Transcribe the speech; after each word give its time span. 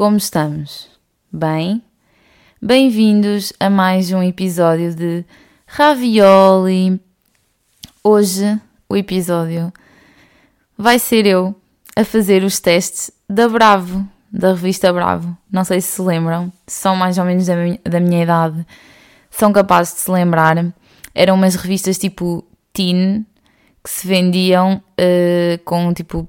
como 0.00 0.16
estamos? 0.16 0.88
Bem? 1.30 1.82
Bem-vindos 2.58 3.52
a 3.60 3.68
mais 3.68 4.10
um 4.10 4.22
episódio 4.22 4.94
de 4.94 5.26
Ravioli. 5.66 6.98
Hoje 8.02 8.58
o 8.88 8.96
episódio 8.96 9.70
vai 10.78 10.98
ser 10.98 11.26
eu 11.26 11.54
a 11.94 12.02
fazer 12.02 12.44
os 12.44 12.58
testes 12.60 13.10
da 13.28 13.46
Bravo, 13.46 14.08
da 14.32 14.54
revista 14.54 14.90
Bravo. 14.90 15.36
Não 15.52 15.64
sei 15.64 15.82
se 15.82 15.88
se 15.88 16.00
lembram, 16.00 16.50
são 16.66 16.96
mais 16.96 17.18
ou 17.18 17.26
menos 17.26 17.44
da 17.44 17.56
minha, 17.56 17.80
da 17.84 18.00
minha 18.00 18.22
idade, 18.22 18.66
são 19.30 19.52
capazes 19.52 19.92
de 19.92 20.00
se 20.00 20.10
lembrar. 20.10 20.56
Eram 21.14 21.34
umas 21.34 21.56
revistas 21.56 21.98
tipo 21.98 22.42
teen 22.72 23.26
que 23.84 23.90
se 23.90 24.06
vendiam 24.08 24.82
uh, 24.98 25.62
com 25.62 25.92
tipo 25.92 26.26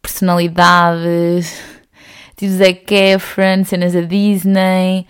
personalidades, 0.00 1.60
tipo 2.40 2.52
Zac 2.52 2.94
Efron, 2.94 3.64
cenas 3.64 3.92
da 3.92 4.00
Disney, 4.00 5.06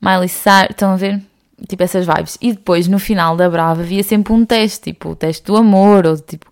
Miley 0.00 0.28
Cyrus, 0.28 0.70
estão 0.70 0.92
a 0.92 0.96
ver? 0.96 1.20
Tipo 1.68 1.82
essas 1.82 2.06
vibes. 2.06 2.38
E 2.40 2.52
depois 2.52 2.86
no 2.86 2.98
final 2.98 3.36
da 3.36 3.48
Brava 3.48 3.80
havia 3.80 4.02
sempre 4.02 4.32
um 4.32 4.44
teste, 4.44 4.92
tipo 4.92 5.10
o 5.10 5.16
teste 5.16 5.44
do 5.44 5.56
amor, 5.56 6.06
ou 6.06 6.18
tipo 6.18 6.46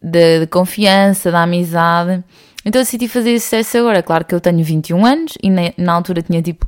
de, 0.00 0.40
de 0.40 0.46
confiança, 0.46 1.30
da 1.30 1.42
amizade. 1.42 2.22
Então 2.64 2.80
eu 2.80 2.84
decidi 2.84 3.08
fazer 3.08 3.30
esse 3.30 3.50
teste 3.50 3.76
agora. 3.78 4.02
Claro 4.02 4.24
que 4.24 4.34
eu 4.34 4.40
tenho 4.40 4.62
21 4.62 5.04
anos 5.04 5.34
e 5.42 5.50
na, 5.50 5.72
na 5.76 5.92
altura 5.92 6.22
tinha 6.22 6.40
tipo 6.40 6.66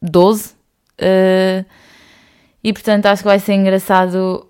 12. 0.00 0.50
Uh, 0.50 0.54
eh, 0.98 1.64
e 2.62 2.72
portanto 2.72 3.06
acho 3.06 3.22
que 3.22 3.28
vai 3.28 3.38
ser 3.38 3.54
engraçado 3.54 4.46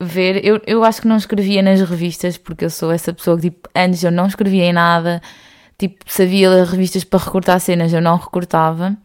ver. 0.00 0.44
Eu, 0.44 0.60
eu 0.66 0.84
acho 0.84 1.00
que 1.02 1.08
não 1.08 1.16
escrevia 1.16 1.62
nas 1.62 1.80
revistas, 1.80 2.36
porque 2.36 2.64
eu 2.64 2.70
sou 2.70 2.90
essa 2.90 3.12
pessoa 3.12 3.36
que, 3.36 3.50
tipo, 3.50 3.68
antes 3.74 4.02
eu 4.02 4.10
não 4.10 4.26
escrevia 4.26 4.64
em 4.64 4.72
nada, 4.72 5.20
tipo, 5.78 6.04
sabia 6.06 6.64
revistas 6.64 7.04
para 7.04 7.24
recortar 7.24 7.60
cenas, 7.60 7.92
eu 7.92 8.02
não 8.02 8.16
recortava. 8.16 8.96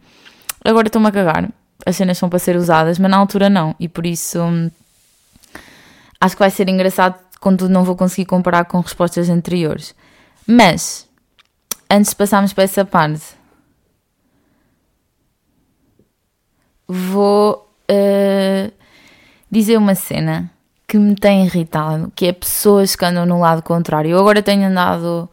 Agora 0.64 0.88
estou-me 0.88 1.08
a 1.08 1.12
cagar. 1.12 1.50
As 1.86 1.96
cenas 1.96 2.18
são 2.18 2.28
para 2.28 2.38
ser 2.38 2.56
usadas, 2.56 2.98
mas 2.98 3.10
na 3.10 3.16
altura 3.16 3.48
não. 3.48 3.74
E 3.78 3.88
por 3.88 4.04
isso 4.04 4.40
hum, 4.42 4.70
acho 6.20 6.34
que 6.34 6.40
vai 6.40 6.50
ser 6.50 6.68
engraçado, 6.68 7.18
contudo, 7.40 7.72
não 7.72 7.84
vou 7.84 7.96
conseguir 7.96 8.24
comparar 8.26 8.64
com 8.64 8.80
respostas 8.80 9.28
anteriores. 9.28 9.94
Mas, 10.46 11.08
antes 11.90 12.10
de 12.10 12.16
passarmos 12.16 12.52
para 12.52 12.64
essa 12.64 12.84
parte, 12.84 13.24
vou 16.88 17.70
uh, 17.90 18.72
dizer 19.50 19.76
uma 19.76 19.94
cena 19.94 20.50
que 20.86 20.98
me 20.98 21.14
tem 21.14 21.46
irritado, 21.46 22.12
que 22.14 22.26
é 22.26 22.32
pessoas 22.32 22.94
que 22.96 23.04
andam 23.04 23.26
no 23.26 23.40
lado 23.40 23.62
contrário. 23.62 24.10
Eu 24.10 24.18
agora 24.18 24.42
tenho 24.42 24.66
andado 24.66 25.28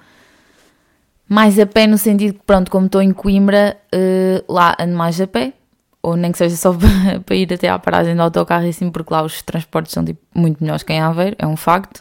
mais 1.32 1.58
a 1.58 1.66
pé 1.66 1.88
no 1.88 1.98
sentido 1.98 2.34
que, 2.34 2.42
pronto, 2.46 2.70
como 2.70 2.88
estou 2.88 3.02
em 3.02 3.14
Coimbra, 3.14 3.78
uh, 3.96 4.54
lá 4.54 4.76
ando 4.78 4.98
mais 4.98 5.22
a 5.22 5.26
pé, 5.26 5.54
ou 6.02 6.18
nem 6.18 6.30
que 6.30 6.38
seja 6.38 6.58
só 6.58 6.76
para 7.26 7.36
ir 7.38 7.54
até 7.54 7.70
à 7.70 7.80
paragem 7.80 8.14
do 8.14 8.22
autocarro 8.22 8.66
e 8.66 8.70
assim, 8.70 8.92
porque 8.92 9.14
lá 9.14 9.24
os 9.24 9.42
transportes 9.42 9.94
são 9.94 10.04
tipo, 10.04 10.20
muito 10.36 10.62
melhores 10.62 10.84
que 10.84 10.92
em 10.92 11.00
Aveiro, 11.00 11.38
é 11.40 11.48
um 11.48 11.56
facto. 11.56 12.00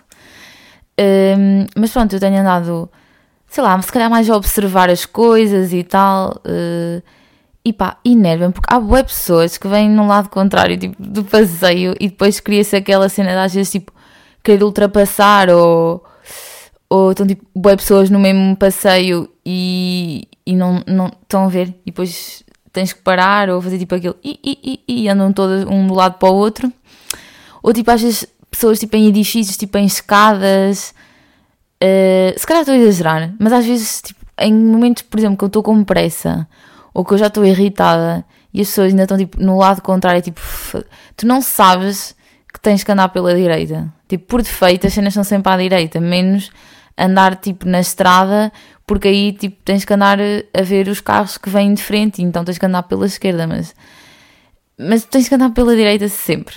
Uh, 0.98 1.64
mas 1.76 1.92
pronto, 1.92 2.12
eu 2.12 2.18
tenho 2.18 2.40
andado, 2.40 2.90
sei 3.46 3.62
lá, 3.62 3.80
se 3.80 3.92
calhar 3.92 4.10
mais 4.10 4.28
a 4.28 4.34
observar 4.34 4.90
as 4.90 5.06
coisas 5.06 5.72
e 5.72 5.84
tal. 5.84 6.30
Uh, 6.44 7.00
e 7.64 7.72
pá, 7.72 7.98
enervam 8.04 8.50
porque 8.50 8.74
há 8.74 8.80
boas 8.80 9.02
pessoas 9.02 9.56
que 9.56 9.68
vêm 9.68 9.88
no 9.88 10.08
lado 10.08 10.28
contrário 10.28 10.76
tipo, 10.76 11.00
do 11.00 11.22
passeio 11.22 11.94
e 12.00 12.08
depois 12.08 12.40
cria-se 12.40 12.74
aquela 12.74 13.08
cena 13.08 13.30
de 13.30 13.36
às 13.36 13.54
vezes 13.54 13.70
tipo 13.70 13.92
querer 14.42 14.64
ultrapassar 14.64 15.50
ou, 15.50 16.02
ou 16.90 17.12
estão 17.12 17.24
tipo 17.24 17.46
boas 17.54 17.76
pessoas 17.76 18.10
no 18.10 18.18
mesmo 18.18 18.56
passeio 18.56 19.30
e, 19.46 20.28
e 20.44 20.56
não, 20.56 20.82
não 20.88 21.06
estão 21.06 21.44
a 21.44 21.48
ver. 21.48 21.68
E 21.86 21.92
depois 21.92 22.42
tens 22.72 22.92
que 22.92 23.00
parar 23.00 23.48
ou 23.48 23.62
fazer 23.62 23.78
tipo 23.78 23.94
aquilo 23.94 24.16
e, 24.22 24.38
e, 24.44 24.80
e, 24.88 25.04
e 25.04 25.08
andam 25.08 25.32
todas 25.32 25.64
um 25.64 25.86
do 25.86 25.94
lado 25.94 26.18
para 26.18 26.28
o 26.28 26.34
outro. 26.34 26.70
Ou 27.62 27.72
tipo 27.72 27.88
às 27.92 28.02
vezes 28.02 28.26
pessoas 28.50 28.80
tipo 28.80 28.96
em 28.96 29.06
edifícios, 29.06 29.56
tipo 29.56 29.78
em 29.78 29.86
escadas. 29.86 30.92
Uh, 31.82 32.38
se 32.38 32.46
calhar 32.46 32.62
estou 32.62 32.74
a 32.74 32.78
exagerar, 32.78 33.32
mas 33.38 33.52
às 33.52 33.64
vezes 33.64 34.02
tipo, 34.02 34.20
em 34.38 34.52
momentos, 34.52 35.02
por 35.04 35.18
exemplo, 35.18 35.38
que 35.38 35.44
eu 35.44 35.46
estou 35.46 35.62
com 35.62 35.82
pressa 35.84 36.46
ou 36.92 37.04
que 37.04 37.14
eu 37.14 37.18
já 37.18 37.28
estou 37.28 37.44
irritada 37.44 38.24
e 38.52 38.60
as 38.60 38.66
pessoas 38.66 38.90
ainda 38.90 39.04
estão 39.04 39.16
tipo, 39.16 39.40
no 39.40 39.56
lado 39.56 39.80
contrário, 39.80 40.20
tipo, 40.20 40.40
tu 41.16 41.26
não 41.26 41.40
sabes 41.40 42.16
que 42.52 42.60
tens 42.60 42.82
que 42.82 42.90
andar 42.90 43.08
pela 43.10 43.34
direita. 43.34 43.92
Tipo, 44.08 44.26
por 44.26 44.42
defeito 44.42 44.88
as 44.88 44.92
cenas 44.92 45.14
são 45.14 45.22
sempre 45.22 45.52
à 45.52 45.56
direita, 45.56 46.00
menos 46.00 46.50
andar 46.96 47.36
tipo 47.36 47.68
na 47.68 47.80
estrada, 47.80 48.52
porque 48.86 49.08
aí 49.08 49.32
tipo 49.32 49.62
tens 49.64 49.84
que 49.84 49.92
andar 49.94 50.18
a 50.20 50.62
ver 50.62 50.88
os 50.88 51.00
carros 51.00 51.38
que 51.38 51.48
vêm 51.48 51.74
de 51.74 51.82
frente, 51.82 52.22
então 52.22 52.44
tens 52.44 52.58
que 52.58 52.66
andar 52.66 52.82
pela 52.84 53.06
esquerda, 53.06 53.46
mas 53.46 53.74
mas 54.78 55.04
tens 55.04 55.28
que 55.28 55.34
andar 55.34 55.50
pela 55.50 55.76
direita 55.76 56.08
sempre. 56.08 56.56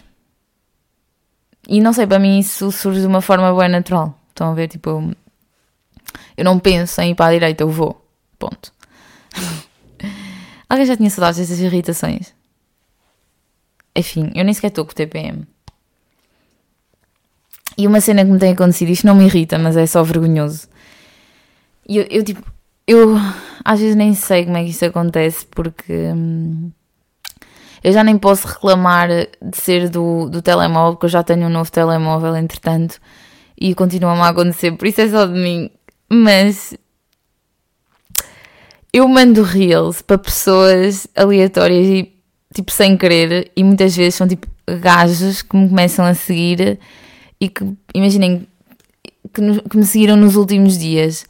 E 1.67 1.81
não 1.81 1.93
sei, 1.93 2.07
para 2.07 2.19
mim 2.19 2.39
isso 2.39 2.71
surge 2.71 3.01
de 3.01 3.07
uma 3.07 3.21
forma 3.21 3.53
bem 3.53 3.69
natural. 3.69 4.17
Estão 4.29 4.51
a 4.51 4.53
ver, 4.53 4.67
tipo, 4.67 4.89
eu, 4.89 5.11
eu 6.37 6.45
não 6.45 6.59
penso 6.59 7.01
em 7.01 7.11
ir 7.11 7.15
para 7.15 7.27
a 7.27 7.33
direita, 7.33 7.63
eu 7.63 7.69
vou. 7.69 8.05
Ponto. 8.39 8.73
Alguém 10.69 10.85
já 10.85 10.97
tinha 10.97 11.09
saudades 11.09 11.39
dessas 11.39 11.59
irritações? 11.59 12.33
Enfim, 13.95 14.31
eu 14.33 14.43
nem 14.43 14.53
sequer 14.53 14.67
estou 14.67 14.85
com 14.85 14.91
o 14.91 14.95
TPM. 14.95 15.45
E 17.77 17.87
uma 17.87 18.01
cena 18.01 18.23
que 18.23 18.31
me 18.31 18.39
tem 18.39 18.53
acontecido, 18.53 18.89
isto 18.89 19.07
não 19.07 19.15
me 19.15 19.25
irrita, 19.25 19.57
mas 19.57 19.75
é 19.75 19.85
só 19.85 20.03
vergonhoso. 20.03 20.67
E 21.87 21.97
eu, 21.97 22.07
eu, 22.09 22.23
tipo, 22.23 22.43
eu 22.87 23.17
às 23.63 23.79
vezes 23.79 23.95
nem 23.95 24.13
sei 24.13 24.45
como 24.45 24.57
é 24.57 24.63
que 24.63 24.69
isso 24.69 24.85
acontece 24.85 25.45
porque 25.45 25.93
hum, 25.93 26.71
eu 27.83 27.91
já 27.91 28.03
nem 28.03 28.17
posso 28.17 28.47
reclamar 28.47 29.09
de 29.09 29.57
ser 29.57 29.89
do, 29.89 30.29
do 30.29 30.41
telemóvel, 30.41 30.93
porque 30.93 31.05
eu 31.05 31.09
já 31.09 31.23
tenho 31.23 31.47
um 31.47 31.49
novo 31.49 31.71
telemóvel, 31.71 32.35
entretanto, 32.35 32.99
e 33.59 33.75
continua-me 33.75 34.21
a 34.21 34.29
acontecer, 34.29 34.71
por 34.73 34.87
isso 34.87 35.01
é 35.01 35.09
só 35.09 35.25
de 35.25 35.33
mim. 35.33 35.69
Mas 36.09 36.75
eu 38.91 39.07
mando 39.07 39.41
reels 39.41 40.01
para 40.01 40.17
pessoas 40.17 41.07
aleatórias 41.15 41.87
e 41.87 42.13
tipo 42.53 42.71
sem 42.71 42.95
querer, 42.95 43.51
e 43.55 43.63
muitas 43.63 43.95
vezes 43.95 44.15
são 44.15 44.27
tipo 44.27 44.47
gajos 44.79 45.41
que 45.41 45.57
me 45.57 45.67
começam 45.67 46.05
a 46.05 46.13
seguir 46.13 46.79
e 47.43 47.49
que, 47.49 47.75
imaginem, 47.93 48.47
que, 49.33 49.69
que 49.69 49.77
me 49.77 49.85
seguiram 49.85 50.15
nos 50.15 50.37
últimos 50.37 50.77
dias. 50.77 51.25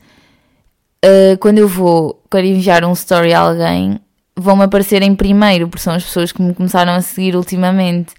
Uh, 1.03 1.35
quando 1.39 1.57
eu 1.57 1.67
vou 1.67 2.21
quero 2.29 2.45
enviar 2.45 2.85
um 2.85 2.93
story 2.93 3.33
a 3.33 3.39
alguém, 3.39 3.99
vão-me 4.35 4.63
aparecer 4.63 5.01
em 5.01 5.15
primeiro, 5.15 5.67
porque 5.67 5.81
são 5.81 5.95
as 5.95 6.03
pessoas 6.03 6.31
que 6.31 6.39
me 6.39 6.53
começaram 6.53 6.93
a 6.93 7.01
seguir 7.01 7.35
ultimamente. 7.35 8.13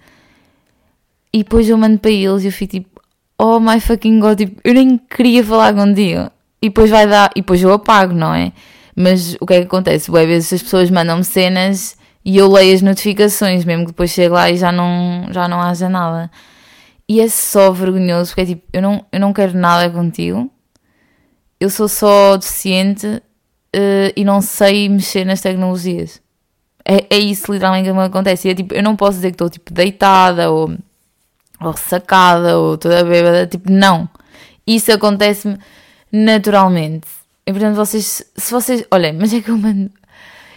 E 1.33 1.39
depois 1.45 1.69
eu 1.69 1.79
mando 1.79 1.99
para 1.99 2.11
eles 2.11 2.43
e 2.43 2.47
eu 2.47 2.53
fico 2.53 2.73
tipo, 2.73 3.01
oh 3.39 3.61
my 3.61 3.79
fucking 3.79 4.19
god, 4.19 4.39
tipo, 4.39 4.61
eu 4.65 4.75
nem 4.75 4.99
queria 4.99 5.45
falar 5.45 5.73
contigo. 5.73 6.29
E 6.61 6.69
depois 6.69 6.91
vai 6.91 7.07
dar, 7.07 7.31
e 7.37 7.43
depois 7.43 7.63
eu 7.63 7.73
apago, 7.73 8.13
não 8.13 8.35
é? 8.35 8.53
Mas 8.97 9.37
o 9.41 9.47
que 9.47 9.55
é 9.55 9.61
que 9.61 9.67
acontece? 9.67 10.11
Boas 10.11 10.27
vezes 10.27 10.53
as 10.53 10.63
pessoas 10.63 10.91
mandam-me 10.91 11.25
cenas 11.25 11.97
e 12.25 12.37
eu 12.37 12.51
leio 12.51 12.75
as 12.75 12.83
notificações, 12.83 13.65
mesmo 13.65 13.85
que 13.85 13.93
depois 13.93 14.11
chegue 14.11 14.31
lá 14.31 14.51
e 14.51 14.57
já 14.57 14.73
não, 14.73 15.29
já 15.31 15.47
não 15.47 15.61
haja 15.61 15.89
nada. 15.89 16.31
E 17.09 17.21
é 17.21 17.29
só 17.29 17.71
vergonhoso, 17.71 18.31
porque 18.31 18.41
é 18.41 18.47
tipo, 18.47 18.63
eu 18.73 18.81
não, 18.81 19.05
eu 19.13 19.21
não 19.21 19.33
quero 19.33 19.57
nada 19.57 19.91
contigo, 19.91 20.51
eu 21.61 21.69
sou 21.69 21.89
só 21.89 22.37
deficiente 22.37 23.07
uh, 23.07 24.13
e 24.17 24.25
não 24.25 24.41
sei 24.41 24.89
mexer 24.89 25.25
nas 25.25 25.41
tecnologias. 25.41 26.23
É, 26.85 27.17
é 27.17 27.19
isso 27.19 27.53
literalmente 27.53 27.89
que 27.89 27.95
me 27.95 28.03
acontece. 28.03 28.49
E 28.49 28.51
é 28.51 28.55
tipo, 28.55 28.75
eu 28.75 28.83
não 28.83 28.97
posso 28.97 29.17
dizer 29.17 29.31
que 29.31 29.35
estou 29.35 29.51
tipo 29.51 29.73
deitada 29.73 30.51
ou, 30.51 30.77
ou 31.61 31.77
sacada 31.77 32.59
ou 32.59 32.77
toda 32.77 33.05
bêbada, 33.05 33.47
tipo, 33.47 33.71
não. 33.71 34.09
Isso 34.67 34.93
acontece-me 34.93 35.59
naturalmente. 36.13 37.09
E 37.47 37.53
portanto, 37.53 37.77
vocês, 37.77 38.25
se 38.37 38.51
vocês, 38.53 38.85
olhem, 38.91 39.13
mas 39.13 39.33
é 39.33 39.41
que 39.41 39.51
eu 39.51 39.59
mando, 39.59 39.91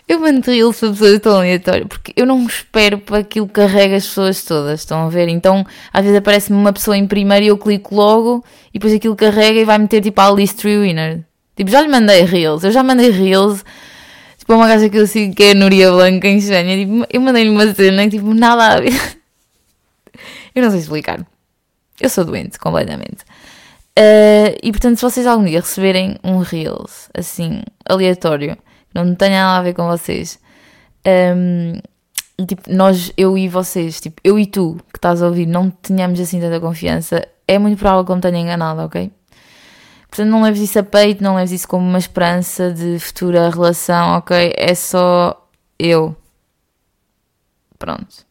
eu 0.07 0.19
mando 0.19 0.39
reels 0.49 0.79
para 0.79 0.89
pessoas 0.89 1.19
tão 1.19 1.35
aleatórias, 1.35 1.87
porque 1.87 2.13
eu 2.15 2.25
não 2.25 2.45
espero 2.45 2.97
para 2.97 3.17
aquilo 3.17 3.45
que 3.47 3.55
carrega 3.55 3.97
as 3.97 4.07
pessoas 4.07 4.43
todas, 4.43 4.79
estão 4.79 5.05
a 5.05 5.09
ver? 5.09 5.27
Então, 5.27 5.65
às 5.91 6.01
vezes 6.01 6.17
aparece-me 6.17 6.57
uma 6.57 6.71
pessoa 6.71 6.95
em 6.95 7.05
primeiro 7.05 7.45
e 7.45 7.49
eu 7.49 7.57
clico 7.57 7.93
logo, 7.93 8.43
e 8.69 8.79
depois 8.79 8.93
aquilo 8.93 9.15
carrega 9.15 9.59
e 9.59 9.65
vai 9.65 9.77
meter 9.77 10.01
tipo 10.01 10.21
a 10.21 10.31
list 10.31 10.63
winner. 10.63 11.25
Tipo, 11.57 11.69
já 11.69 11.81
lhe 11.81 11.89
mandei 11.89 12.23
reels, 12.23 12.63
eu 12.63 12.71
já 12.71 12.83
mandei 12.83 13.11
reels, 13.11 13.65
tipo, 14.37 14.53
uma 14.53 14.67
gaja 14.67 14.87
que 14.87 14.97
eu 14.97 15.07
sigo 15.07 15.35
que 15.35 15.43
é 15.43 15.51
a 15.51 15.55
Núria 15.55 15.91
Blanca 15.91 16.27
em 16.27 16.37
Espanha, 16.37 16.77
tipo, 16.77 17.05
eu 17.11 17.19
mandei-lhe 17.19 17.49
uma 17.49 17.73
cena 17.73 18.03
que 18.03 18.11
tipo, 18.11 18.33
nada 18.33 18.75
a 18.75 18.79
ver. 18.79 18.93
eu 20.55 20.63
não 20.63 20.71
sei 20.71 20.79
explicar. 20.79 21.25
Eu 21.99 22.09
sou 22.09 22.23
doente, 22.23 22.57
completamente. 22.59 23.25
Uh, 23.97 24.53
e 24.61 24.71
portanto, 24.71 24.97
se 24.97 25.01
vocês 25.01 25.25
algum 25.25 25.43
dia 25.43 25.59
receberem 25.59 26.17
um 26.23 26.37
Reels 26.37 27.09
assim, 27.15 27.63
aleatório, 27.83 28.55
não 29.03 29.15
tenha 29.15 29.43
nada 29.43 29.59
a 29.59 29.63
ver 29.63 29.73
com 29.73 29.87
vocês, 29.87 30.39
um, 31.35 31.79
tipo, 32.45 32.63
nós, 32.73 33.11
eu 33.17 33.37
e 33.37 33.47
vocês, 33.47 33.99
tipo, 33.99 34.21
eu 34.23 34.37
e 34.37 34.45
tu 34.45 34.77
que 34.91 34.97
estás 34.97 35.21
a 35.21 35.27
ouvir, 35.27 35.45
não 35.45 35.69
tenhamos 35.69 36.19
assim 36.19 36.39
tanta 36.39 36.59
confiança, 36.59 37.27
é 37.47 37.57
muito 37.57 37.77
provável 37.77 38.05
que 38.05 38.11
eu 38.11 38.15
me 38.15 38.21
tenha 38.21 38.39
enganado, 38.39 38.81
ok? 38.81 39.11
Portanto, 40.09 40.29
não 40.29 40.41
leves 40.41 40.61
isso 40.61 40.79
a 40.79 40.83
peito, 40.83 41.23
não 41.23 41.35
leves 41.35 41.51
isso 41.51 41.67
como 41.67 41.87
uma 41.87 41.97
esperança 41.97 42.71
de 42.71 42.97
futura 42.99 43.49
relação, 43.49 44.17
ok? 44.17 44.53
É 44.57 44.73
só 44.73 45.47
eu. 45.77 46.15
Pronto. 47.77 48.25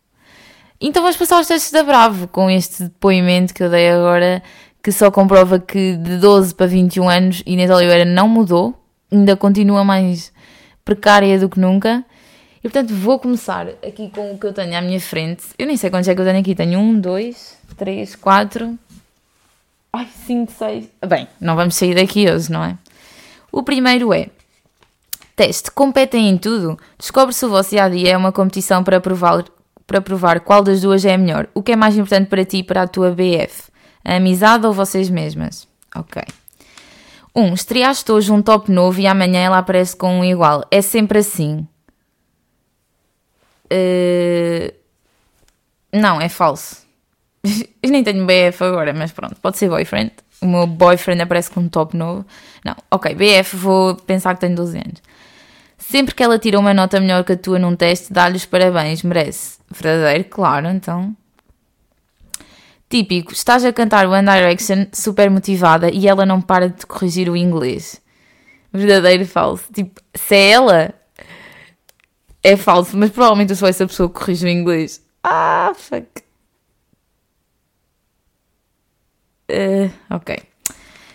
Então 0.81 1.03
vamos 1.03 1.17
passar 1.17 1.37
aos 1.37 1.47
testes 1.47 1.71
da 1.73 1.83
Bravo 1.83 2.29
com 2.29 2.51
este 2.51 2.85
depoimento 2.85 3.55
que 3.55 3.63
eu 3.63 3.71
dei 3.71 3.91
agora, 3.91 4.43
que 4.83 4.93
só 4.93 5.11
comprova 5.11 5.59
que 5.59 5.97
de 5.97 6.19
12 6.19 6.55
para 6.55 6.67
21 6.67 7.09
anos 7.09 7.43
Inês 7.47 7.71
Oliveira 7.71 8.05
não 8.05 8.29
mudou, 8.29 8.75
ainda 9.11 9.37
continua 9.37 9.85
mais 9.85 10.33
precária 10.87 11.39
do 11.39 11.51
que 11.51 11.61
nunca. 11.61 12.05
E 12.59 12.63
portanto 12.63 12.95
vou 12.95 13.19
começar 13.19 13.67
aqui 13.87 14.09
com 14.09 14.33
o 14.33 14.39
que 14.39 14.47
eu 14.47 14.53
tenho 14.55 14.79
à 14.79 14.81
minha 14.81 15.01
frente. 15.01 15.45
Eu 15.59 15.67
nem 15.67 15.77
sei 15.77 15.91
quantos 15.91 16.09
é 16.09 16.15
que 16.15 16.21
eu 16.21 16.25
tenho 16.25 16.39
aqui. 16.39 16.55
Tenho 16.55 16.79
um, 16.79 16.99
dois, 16.99 17.59
três, 17.77 18.15
quatro. 18.15 18.79
Ai, 19.93 20.09
cinco, 20.27 20.53
seis. 20.57 20.89
Bem, 21.07 21.29
não 21.41 21.57
vamos 21.57 21.75
sair 21.75 21.95
daqui 21.95 22.31
hoje, 22.31 22.51
não 22.51 22.65
é? 22.65 22.79
O 23.53 23.63
primeiro 23.63 24.15
é. 24.15 24.29
Teste. 25.35 25.71
Competem 25.71 26.29
em 26.29 26.39
tudo? 26.39 26.79
Descobre 26.99 27.35
se 27.35 27.45
o 27.45 27.51
vosso 27.51 27.71
dia 27.71 27.85
a 27.85 27.89
dia 27.89 28.13
é 28.13 28.17
uma 28.17 28.33
competição 28.33 28.83
para 28.83 29.01
provar, 29.01 29.45
para 29.87 30.01
provar 30.01 30.41
qual 30.41 30.63
das 30.63 30.81
duas 30.81 31.05
é 31.05 31.15
a 31.15 31.19
melhor. 31.19 31.49
O 31.53 31.63
que 31.63 31.73
é 31.73 31.77
mais 31.77 31.97
importante 31.97 32.29
para 32.29 32.45
ti 32.45 32.59
e 32.59 32.63
para 32.63 32.83
a 32.83 32.89
tua 32.89 33.11
BF? 33.11 33.71
A 34.05 34.17
amizade 34.17 34.67
ou 34.67 34.73
vocês 34.73 35.11
mesmas? 35.11 35.69
Ok. 35.95 36.23
1. 37.37 37.41
Um, 37.41 37.55
estreaste 37.55 38.11
hoje 38.11 38.33
um 38.33 38.41
top 38.41 38.73
novo 38.73 38.99
e 38.99 39.07
amanhã 39.07 39.41
ela 39.41 39.59
aparece 39.59 39.95
com 39.95 40.21
um 40.21 40.25
igual. 40.25 40.65
É 40.71 40.81
sempre 40.81 41.19
assim. 41.19 41.67
Uh... 43.67 44.73
Não, 45.93 46.21
é 46.21 46.29
falso. 46.29 46.87
Eu 47.83 47.91
nem 47.91 48.03
tenho 48.03 48.27
BF 48.27 48.65
agora, 48.65 48.93
mas 48.93 49.13
pronto, 49.13 49.37
pode 49.37 49.59
ser 49.59 49.69
boyfriend. 49.69 50.13
O 50.41 50.47
meu 50.47 50.67
boyfriend 50.67 51.23
aparece 51.23 51.51
com 51.51 51.61
um 51.61 51.69
top 51.69 51.97
novo. 51.97 52.27
Não, 52.65 52.75
ok, 52.91 53.15
BF, 53.15 53.57
vou 53.57 53.95
pensar 53.95 54.35
que 54.35 54.41
tenho 54.41 54.57
12 54.57 54.79
anos. 54.79 55.03
Sempre 55.79 56.15
que 56.15 56.23
ela 56.23 56.39
tira 56.39 56.59
uma 56.59 56.75
nota 56.75 56.99
melhor 57.01 57.23
que 57.25 57.33
a 57.33 57.37
tua 57.37 57.59
num 57.59 57.77
teste, 57.77 58.13
dá-lhe 58.13 58.37
os 58.37 58.45
parabéns, 58.45 59.03
merece. 59.03 59.59
Verdadeiro, 59.71 60.25
claro, 60.25 60.69
então. 60.69 61.15
Típico, 62.89 63.33
estás 63.33 63.65
a 63.65 63.73
cantar 63.73 64.07
One 64.07 64.29
Direction 64.31 64.87
super 64.93 65.29
motivada 65.29 65.91
e 65.91 66.07
ela 66.07 66.25
não 66.25 66.41
para 66.41 66.69
de 66.69 66.87
corrigir 66.87 67.29
o 67.29 67.37
inglês. 67.37 68.01
Verdadeiro 68.73 69.27
falso. 69.27 69.65
Tipo, 69.73 70.01
se 70.15 70.35
é 70.37 70.51
ela, 70.51 70.95
é 72.43 72.57
falso, 72.57 72.97
mas 72.97 73.11
provavelmente 73.11 73.51
eu 73.51 73.57
sou 73.57 73.69
essa 73.69 73.87
pessoa 73.87 74.09
que 74.09 74.15
corrige 74.15 74.47
o 74.47 74.49
inglês. 74.49 75.05
Ah, 75.23 75.73
fuck. 75.75 76.07
Uh, 79.51 79.91
ok. 80.09 80.39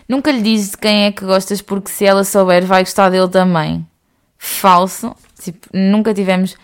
Nunca 0.06 0.30
lhe 0.30 0.42
dizes 0.42 0.72
de 0.72 0.76
quem 0.76 1.04
é 1.06 1.12
que 1.12 1.24
gostas 1.24 1.62
porque 1.62 1.90
se 1.90 2.04
ela 2.04 2.22
souber 2.22 2.66
vai 2.66 2.82
gostar 2.82 3.08
dele 3.08 3.28
também. 3.28 3.86
Falso. 4.36 5.16
Tipo, 5.40 5.68
nunca 5.72 6.12
tivemos. 6.12 6.54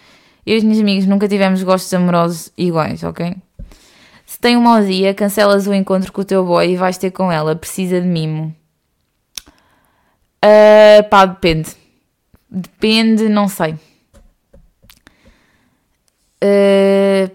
Eu 0.44 0.56
e 0.56 0.58
os 0.58 0.64
meus 0.64 0.80
amigos 0.80 1.06
nunca 1.06 1.26
tivemos 1.26 1.62
gostos 1.62 1.92
amorosos 1.94 2.52
iguais, 2.58 3.02
ok? 3.02 3.36
Se 4.38 4.42
tem 4.42 4.56
um 4.56 4.60
mau 4.60 4.80
dia, 4.80 5.12
cancelas 5.12 5.66
o 5.66 5.74
encontro 5.74 6.12
com 6.12 6.20
o 6.20 6.24
teu 6.24 6.44
boy 6.44 6.70
e 6.70 6.76
vais 6.76 6.96
ter 6.96 7.10
com 7.10 7.32
ela. 7.32 7.56
Precisa 7.56 8.00
de 8.00 8.06
mimo. 8.06 8.54
Uh, 10.44 11.02
pá, 11.10 11.26
depende. 11.26 11.74
Depende, 12.48 13.28
não 13.28 13.48
sei. 13.48 13.72
Uh, 16.40 17.26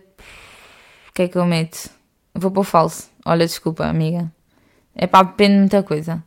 o 1.10 1.14
que 1.14 1.24
é 1.24 1.28
que 1.28 1.38
eu 1.38 1.46
meto? 1.46 1.90
Vou 2.34 2.50
pôr 2.50 2.64
falso. 2.64 3.10
Olha, 3.26 3.46
desculpa, 3.46 3.86
amiga. 3.86 4.32
É 4.96 5.06
pá, 5.06 5.24
depende 5.24 5.56
de 5.56 5.60
muita 5.60 5.84
coisa. 5.84 6.24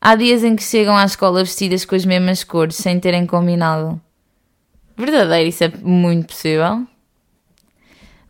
Há 0.00 0.14
dias 0.14 0.44
em 0.44 0.54
que 0.54 0.62
chegam 0.62 0.96
à 0.96 1.04
escola 1.04 1.42
vestidas 1.42 1.84
com 1.84 1.96
as 1.96 2.04
mesmas 2.04 2.44
cores, 2.44 2.76
sem 2.76 3.00
terem 3.00 3.26
combinado. 3.26 4.00
Verdadeiro, 4.96 5.48
isso 5.48 5.64
é 5.64 5.72
muito 5.82 6.28
possível. 6.28 6.86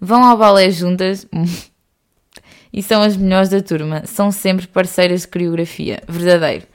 Vão 0.01 0.25
ao 0.25 0.39
balé 0.39 0.71
juntas. 0.71 1.27
e 2.75 2.82
são 2.82 3.03
as 3.03 3.17
melhores 3.17 3.49
da 3.49 3.62
turma. 3.62 4.03
São 4.05 4.32
sempre 4.32 4.67
parceiras 4.67 5.21
de 5.21 5.29
coreografia. 5.29 6.03
Verdadeiro. 6.09 6.67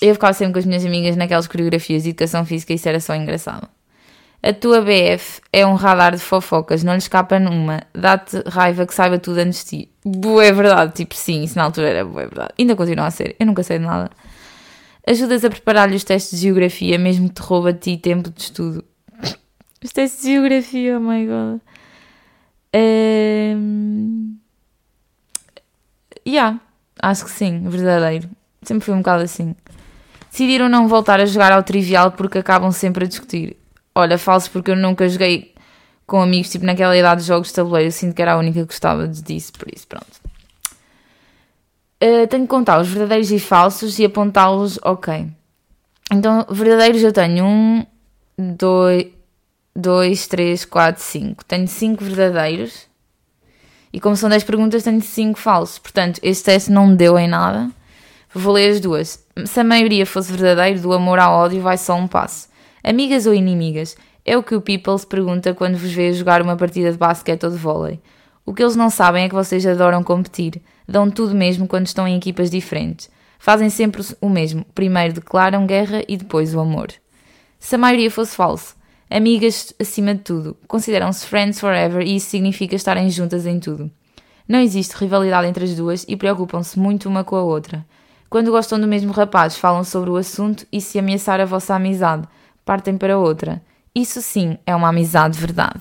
Eu 0.00 0.14
ficava 0.14 0.32
sempre 0.32 0.54
com 0.54 0.58
as 0.58 0.64
minhas 0.64 0.86
amigas 0.86 1.16
naquelas 1.16 1.46
coreografias 1.46 2.04
de 2.04 2.10
educação 2.10 2.46
física 2.46 2.72
e 2.72 2.76
isso 2.76 2.88
era 2.88 2.98
só 2.98 3.14
engraçado. 3.14 3.68
A 4.42 4.54
tua 4.54 4.80
BF 4.80 5.42
é 5.52 5.66
um 5.66 5.74
radar 5.74 6.14
de 6.14 6.22
fofocas, 6.22 6.82
não 6.82 6.92
lhe 6.92 6.98
escapa 6.98 7.38
numa. 7.38 7.82
Dá-te 7.92 8.42
raiva 8.46 8.86
que 8.86 8.94
saiba 8.94 9.18
tudo 9.18 9.38
antes 9.38 9.64
de 9.64 9.70
ti. 9.70 9.92
Boa, 10.02 10.46
é 10.46 10.52
verdade. 10.52 10.94
Tipo, 10.94 11.14
sim, 11.14 11.42
isso 11.42 11.58
na 11.58 11.64
altura 11.64 11.88
era 11.88 12.04
boa, 12.04 12.22
é 12.22 12.26
verdade. 12.26 12.54
Ainda 12.58 12.74
continua 12.74 13.06
a 13.06 13.10
ser. 13.10 13.36
Eu 13.38 13.44
nunca 13.44 13.62
sei 13.62 13.78
de 13.78 13.84
nada. 13.84 14.10
Ajudas 15.06 15.44
a 15.44 15.50
preparar-lhe 15.50 15.96
os 15.96 16.04
testes 16.04 16.38
de 16.38 16.46
geografia, 16.46 16.98
mesmo 16.98 17.28
que 17.28 17.34
te 17.34 17.42
rouba 17.42 17.72
ti 17.74 17.98
tempo 17.98 18.30
de 18.30 18.40
estudo. 18.40 18.82
Os 19.84 19.92
testes 19.92 20.22
de 20.22 20.30
geografia, 20.30 20.96
oh 20.96 21.00
my 21.00 21.26
god. 21.26 21.60
Um... 22.74 24.38
Yeah, 26.28 26.60
acho 27.00 27.24
que 27.24 27.30
sim, 27.30 27.66
verdadeiro. 27.70 28.28
Sempre 28.62 28.84
fui 28.84 28.92
um 28.92 28.98
bocado 28.98 29.22
assim. 29.22 29.56
Decidiram 30.30 30.68
não 30.68 30.86
voltar 30.86 31.20
a 31.20 31.24
jogar 31.24 31.52
ao 31.52 31.62
trivial 31.62 32.12
porque 32.12 32.36
acabam 32.36 32.70
sempre 32.70 33.06
a 33.06 33.08
discutir. 33.08 33.56
Olha, 33.94 34.18
falso 34.18 34.50
porque 34.50 34.72
eu 34.72 34.76
nunca 34.76 35.08
joguei 35.08 35.54
com 36.06 36.20
amigos, 36.20 36.50
tipo 36.50 36.66
naquela 36.66 36.94
idade 36.94 37.22
de 37.22 37.26
jogos 37.28 37.48
de 37.48 37.54
tabuleiro. 37.54 37.90
Sinto 37.90 38.14
que 38.14 38.20
era 38.20 38.34
a 38.34 38.36
única 38.36 38.60
que 38.60 38.66
gostava 38.66 39.08
disso, 39.08 39.54
por 39.54 39.68
isso, 39.74 39.86
pronto. 39.86 40.06
Uh, 42.02 42.26
tenho 42.28 42.42
que 42.42 42.48
contar 42.48 42.78
os 42.78 42.88
verdadeiros 42.88 43.32
e 43.32 43.38
falsos 43.38 43.98
e 43.98 44.04
apontá-los, 44.04 44.78
ok. 44.84 45.26
Então, 46.12 46.46
verdadeiros 46.50 47.02
eu 47.02 47.12
tenho 47.12 47.44
um, 47.46 47.86
dois, 48.38 49.06
dois, 49.74 50.26
três, 50.26 50.66
quatro, 50.66 51.02
cinco. 51.02 51.42
Tenho 51.44 51.66
cinco 51.66 52.04
verdadeiros 52.04 52.87
e 53.92 54.00
como 54.00 54.16
são 54.16 54.28
10 54.28 54.44
perguntas, 54.44 54.82
tenho 54.82 55.00
5 55.00 55.38
falsos. 55.38 55.78
Portanto, 55.78 56.20
este 56.22 56.44
teste 56.44 56.70
não 56.70 56.88
me 56.88 56.96
deu 56.96 57.18
em 57.18 57.28
nada. 57.28 57.70
Vou 58.34 58.52
ler 58.52 58.70
as 58.70 58.80
duas. 58.80 59.24
Se 59.46 59.60
a 59.60 59.64
maioria 59.64 60.04
fosse 60.04 60.32
verdadeiro, 60.32 60.80
do 60.80 60.92
amor 60.92 61.18
ao 61.18 61.32
ódio 61.32 61.62
vai 61.62 61.78
só 61.78 61.94
um 61.94 62.06
passo. 62.06 62.48
Amigas 62.84 63.26
ou 63.26 63.34
inimigas? 63.34 63.96
É 64.24 64.36
o 64.36 64.42
que 64.42 64.54
o 64.54 64.60
People 64.60 64.98
se 64.98 65.06
pergunta 65.06 65.54
quando 65.54 65.78
vos 65.78 65.90
vê 65.90 66.12
jogar 66.12 66.42
uma 66.42 66.56
partida 66.56 66.92
de 66.92 66.98
basquete 66.98 67.44
ou 67.44 67.50
de 67.50 67.56
vôlei. 67.56 68.00
O 68.44 68.52
que 68.52 68.62
eles 68.62 68.76
não 68.76 68.90
sabem 68.90 69.24
é 69.24 69.28
que 69.28 69.34
vocês 69.34 69.66
adoram 69.66 70.02
competir. 70.02 70.60
Dão 70.86 71.10
tudo 71.10 71.34
mesmo 71.34 71.66
quando 71.66 71.86
estão 71.86 72.06
em 72.06 72.16
equipas 72.16 72.50
diferentes. 72.50 73.10
Fazem 73.38 73.70
sempre 73.70 74.02
o 74.20 74.28
mesmo. 74.28 74.66
Primeiro 74.74 75.14
declaram 75.14 75.66
guerra 75.66 76.02
e 76.06 76.16
depois 76.16 76.54
o 76.54 76.60
amor. 76.60 76.88
Se 77.58 77.74
a 77.74 77.78
maioria 77.78 78.10
fosse 78.10 78.36
falso, 78.36 78.74
Amigas 79.10 79.72
acima 79.80 80.14
de 80.14 80.20
tudo. 80.20 80.56
Consideram-se 80.66 81.26
friends 81.26 81.58
forever 81.58 82.02
e 82.02 82.16
isso 82.16 82.30
significa 82.30 82.76
estarem 82.76 83.08
juntas 83.08 83.46
em 83.46 83.58
tudo. 83.58 83.90
Não 84.46 84.60
existe 84.60 84.92
rivalidade 84.92 85.46
entre 85.46 85.64
as 85.64 85.74
duas 85.74 86.04
e 86.08 86.16
preocupam-se 86.16 86.78
muito 86.78 87.08
uma 87.08 87.24
com 87.24 87.36
a 87.36 87.42
outra. 87.42 87.84
Quando 88.30 88.50
gostam 88.50 88.78
do 88.78 88.86
mesmo 88.86 89.12
rapaz, 89.12 89.56
falam 89.56 89.82
sobre 89.84 90.10
o 90.10 90.16
assunto 90.16 90.66
e 90.70 90.80
se 90.80 90.98
ameaçar 90.98 91.40
a 91.40 91.46
vossa 91.46 91.74
amizade, 91.74 92.28
partem 92.64 92.98
para 92.98 93.18
outra. 93.18 93.62
Isso 93.94 94.20
sim 94.20 94.58
é 94.66 94.76
uma 94.76 94.88
amizade 94.88 95.34
de 95.34 95.40
verdade. 95.40 95.80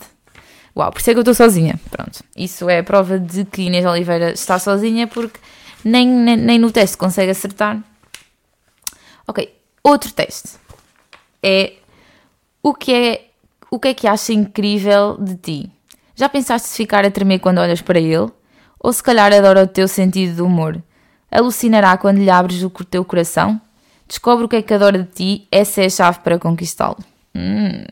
Uau, 0.76 0.92
por 0.92 1.00
isso 1.00 1.10
é 1.10 1.14
que 1.14 1.18
eu 1.18 1.22
estou 1.22 1.34
sozinha. 1.34 1.80
Pronto. 1.90 2.24
Isso 2.36 2.70
é 2.70 2.80
a 2.80 2.84
prova 2.84 3.20
de 3.20 3.44
que 3.46 3.64
Inês 3.64 3.86
Oliveira 3.86 4.32
está 4.32 4.60
sozinha 4.60 5.08
porque 5.08 5.40
nem, 5.84 6.08
nem, 6.08 6.38
nem 6.38 6.60
no 6.60 6.72
teste 6.72 6.96
consegue 6.96 7.32
acertar. 7.32 7.82
Ok, 9.28 9.54
outro 9.84 10.12
teste 10.14 10.52
é 11.44 11.74
o 12.68 12.74
que 12.74 12.94
é, 12.94 13.28
o 13.72 13.80
que 13.80 13.88
é 13.88 13.94
que 13.94 14.08
acha 14.08 14.34
incrível 14.34 15.18
de 15.18 15.36
ti? 15.36 15.72
Já 16.16 16.28
pensaste 16.28 16.70
ficar 16.70 17.06
a 17.06 17.12
tremer 17.12 17.40
quando 17.40 17.60
olhas 17.60 17.82
para 17.82 18.00
ele? 18.00 18.30
Ou 18.80 18.92
se 18.92 19.02
calhar 19.02 19.32
adora 19.32 19.64
o 19.64 19.68
teu 19.68 19.88
sentido 19.88 20.36
de 20.36 20.42
humor? 20.42 20.82
Alucinará 21.32 21.98
quando 21.98 22.18
lhe 22.18 22.30
abres 22.30 22.62
o 22.64 22.70
teu 22.70 23.06
coração? 23.06 23.62
Descobre 24.06 24.46
o 24.46 24.50
que 24.50 24.58
é 24.58 24.62
que 24.62 24.74
adora 24.74 25.00
de 25.00 25.10
ti, 25.12 25.48
essa 25.50 25.82
é 25.82 25.86
a 25.86 25.90
chave 25.90 26.20
para 26.20 26.38
conquistá-lo. 26.38 26.98
Hum. 27.34 27.86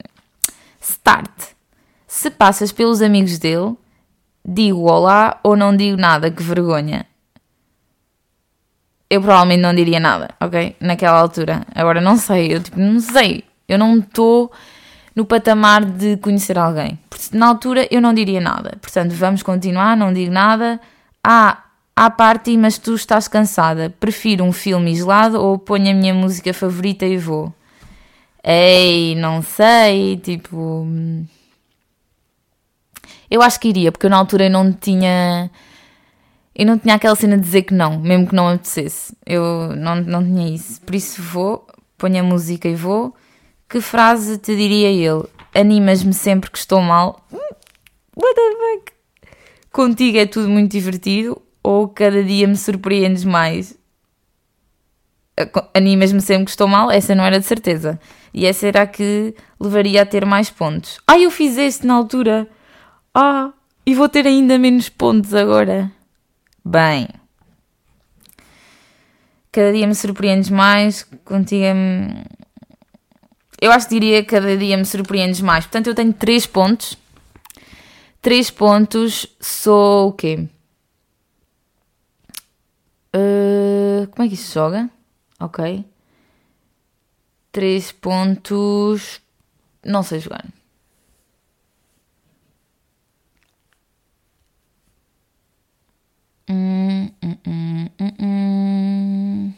Start. 0.82 1.32
Se 2.06 2.30
passas 2.30 2.72
pelos 2.72 3.02
amigos 3.02 3.38
dele, 3.40 3.76
digo 4.44 4.90
olá 4.90 5.40
ou 5.42 5.56
não 5.56 5.76
digo 5.76 5.98
nada, 5.98 6.30
que 6.30 6.44
vergonha. 6.44 7.06
Eu 9.10 9.22
provavelmente 9.22 9.62
não 9.62 9.74
diria 9.74 10.00
nada, 10.00 10.30
ok? 10.42 10.76
Naquela 10.82 11.20
altura. 11.20 11.66
Agora 11.74 12.02
não 12.02 12.18
sei, 12.18 12.56
eu 12.56 12.62
tipo, 12.62 12.80
não 12.80 13.00
sei. 13.00 13.44
Eu 13.68 13.78
não 13.78 14.00
estou 14.00 14.52
no 15.16 15.26
patamar 15.26 15.86
de 15.86 16.18
conhecer 16.18 16.58
alguém. 16.58 17.00
Na 17.32 17.48
altura 17.48 17.88
eu 17.90 18.02
não 18.02 18.14
diria 18.14 18.42
nada. 18.42 18.78
Portanto, 18.82 19.12
vamos 19.12 19.42
continuar, 19.42 19.96
não 19.96 20.14
digo 20.14 20.32
nada. 20.32 20.80
Ah, 21.24 21.64
à 21.96 22.10
parte, 22.10 22.56
mas 22.58 22.78
tu 22.78 22.94
estás 22.94 23.28
cansada. 23.28 23.94
Prefiro 24.00 24.44
um 24.44 24.52
filme 24.52 24.92
isolado 24.92 25.42
ou 25.42 25.58
ponho 25.58 25.90
a 25.90 25.94
minha 25.94 26.14
música 26.14 26.54
favorita 26.54 27.06
e 27.06 27.18
vou. 27.18 27.54
Ei, 28.44 29.16
não 29.16 29.42
sei, 29.42 30.18
tipo. 30.18 30.86
Eu 33.30 33.42
acho 33.42 33.60
que 33.60 33.70
iria, 33.70 33.92
porque 33.92 34.06
eu 34.06 34.10
na 34.10 34.18
altura 34.18 34.50
não 34.50 34.72
tinha. 34.72 35.50
Eu 36.54 36.66
não 36.66 36.78
tinha 36.78 36.96
aquela 36.96 37.16
cena 37.16 37.38
de 37.38 37.44
dizer 37.44 37.64
que 37.64 37.74
não, 37.74 38.00
mesmo 38.00 38.28
que 38.28 38.36
não 38.36 38.50
apetecesse. 38.50 39.16
Eu 39.26 39.76
não, 39.76 39.96
não 39.96 40.24
tinha 40.24 40.54
isso. 40.54 40.80
Por 40.82 40.96
isso 40.96 41.22
vou, 41.22 41.68
ponho 41.98 42.20
a 42.20 42.24
música 42.24 42.68
e 42.68 42.76
vou. 42.76 43.16
Que 43.76 43.82
frase 43.82 44.38
te 44.38 44.56
diria 44.56 44.88
ele? 44.88 45.26
Animas-me 45.54 46.14
sempre 46.14 46.50
que 46.50 46.58
estou 46.58 46.82
mal? 46.82 47.22
Hum, 47.30 47.38
what 48.16 48.34
the 48.34 48.52
fuck? 48.56 48.94
Contigo 49.70 50.18
é 50.18 50.26
tudo 50.26 50.48
muito 50.48 50.72
divertido 50.72 51.42
ou 51.62 51.90
cada 51.90 52.24
dia 52.24 52.48
me 52.48 52.56
surpreendes 52.56 53.26
mais? 53.26 53.78
Animas-me 55.74 56.22
sempre 56.22 56.46
que 56.46 56.52
estou 56.52 56.70
mal? 56.70 56.90
Essa 56.90 57.14
não 57.14 57.26
era 57.26 57.38
de 57.38 57.46
certeza. 57.46 58.00
E 58.34 58.46
essa 58.46 58.66
era 58.66 58.84
a 58.84 58.88
que 58.88 59.36
levaria 59.60 60.04
a 60.04 60.06
ter 60.06 60.26
mais 60.26 60.50
pontos. 60.50 60.98
Ah, 61.06 61.20
eu 61.20 61.30
fiz 61.30 61.58
este 61.58 61.86
na 61.86 61.96
altura. 61.96 62.48
Ah, 63.14 63.52
e 63.86 63.94
vou 63.94 64.08
ter 64.08 64.26
ainda 64.26 64.58
menos 64.58 64.88
pontos 64.88 65.34
agora. 65.34 65.92
Bem. 66.64 67.10
Cada 69.52 69.74
dia 69.74 69.86
me 69.86 69.96
surpreendes 69.96 70.50
mais, 70.50 71.04
contigo 71.26 71.66
é... 71.66 72.45
Eu 73.62 73.72
acho 73.72 73.88
que 73.88 73.96
diria 73.96 74.22
que 74.24 74.30
cada 74.30 74.56
dia 74.58 74.78
me 74.78 74.86
surpreendes 74.86 75.42
mais. 75.42 75.66
Portanto, 75.66 75.88
eu 75.88 75.96
tenho 75.96 76.14
3 76.14 76.46
pontos. 76.46 76.98
3 78.22 78.50
pontos, 78.52 79.28
sou 79.40 80.10
o 80.10 80.14
quê? 80.14 80.48
Uh, 83.16 84.08
como 84.12 84.26
é 84.26 84.28
que 84.28 84.34
isso 84.34 84.54
joga? 84.54 84.90
Ok. 85.40 85.86
3 87.52 87.92
pontos. 87.94 89.22
Não 89.84 90.04
sei 90.04 90.20
jogar. 90.20 90.46
Hum, 96.50 97.10
hum, 97.24 97.38
hum, 97.48 97.90
hum, 98.00 98.12
hum. 98.20 99.54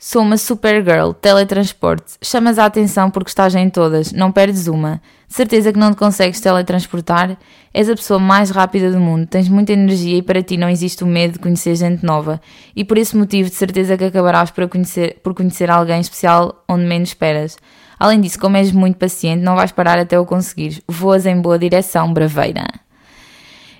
Sou 0.00 0.22
uma 0.22 0.36
supergirl, 0.36 1.10
teletransporte. 1.10 2.12
Chamas 2.22 2.56
a 2.56 2.66
atenção 2.66 3.10
porque 3.10 3.30
estás 3.30 3.52
em 3.56 3.68
todas, 3.68 4.12
não 4.12 4.30
perdes 4.30 4.68
uma. 4.68 5.02
De 5.26 5.34
certeza 5.34 5.72
que 5.72 5.78
não 5.78 5.90
te 5.90 5.96
consegues 5.96 6.40
teletransportar? 6.40 7.36
És 7.74 7.90
a 7.90 7.96
pessoa 7.96 8.20
mais 8.20 8.50
rápida 8.50 8.92
do 8.92 9.00
mundo, 9.00 9.26
tens 9.26 9.48
muita 9.48 9.72
energia 9.72 10.16
e 10.16 10.22
para 10.22 10.40
ti 10.40 10.56
não 10.56 10.68
existe 10.68 11.02
o 11.02 11.06
medo 11.06 11.32
de 11.32 11.38
conhecer 11.40 11.74
gente 11.74 12.06
nova. 12.06 12.40
E 12.76 12.84
por 12.84 12.96
esse 12.96 13.16
motivo, 13.16 13.50
de 13.50 13.56
certeza 13.56 13.98
que 13.98 14.04
acabarás 14.04 14.52
por 14.52 14.68
conhecer, 14.68 15.18
por 15.20 15.34
conhecer 15.34 15.68
alguém 15.68 16.00
especial 16.00 16.64
onde 16.68 16.84
menos 16.84 17.08
esperas. 17.08 17.56
Além 17.98 18.20
disso, 18.20 18.38
como 18.38 18.56
és 18.56 18.70
muito 18.70 18.98
paciente, 18.98 19.42
não 19.42 19.56
vais 19.56 19.72
parar 19.72 19.98
até 19.98 20.16
o 20.16 20.24
conseguires. 20.24 20.80
Voas 20.86 21.26
em 21.26 21.40
boa 21.40 21.58
direção, 21.58 22.12
braveira. 22.12 22.68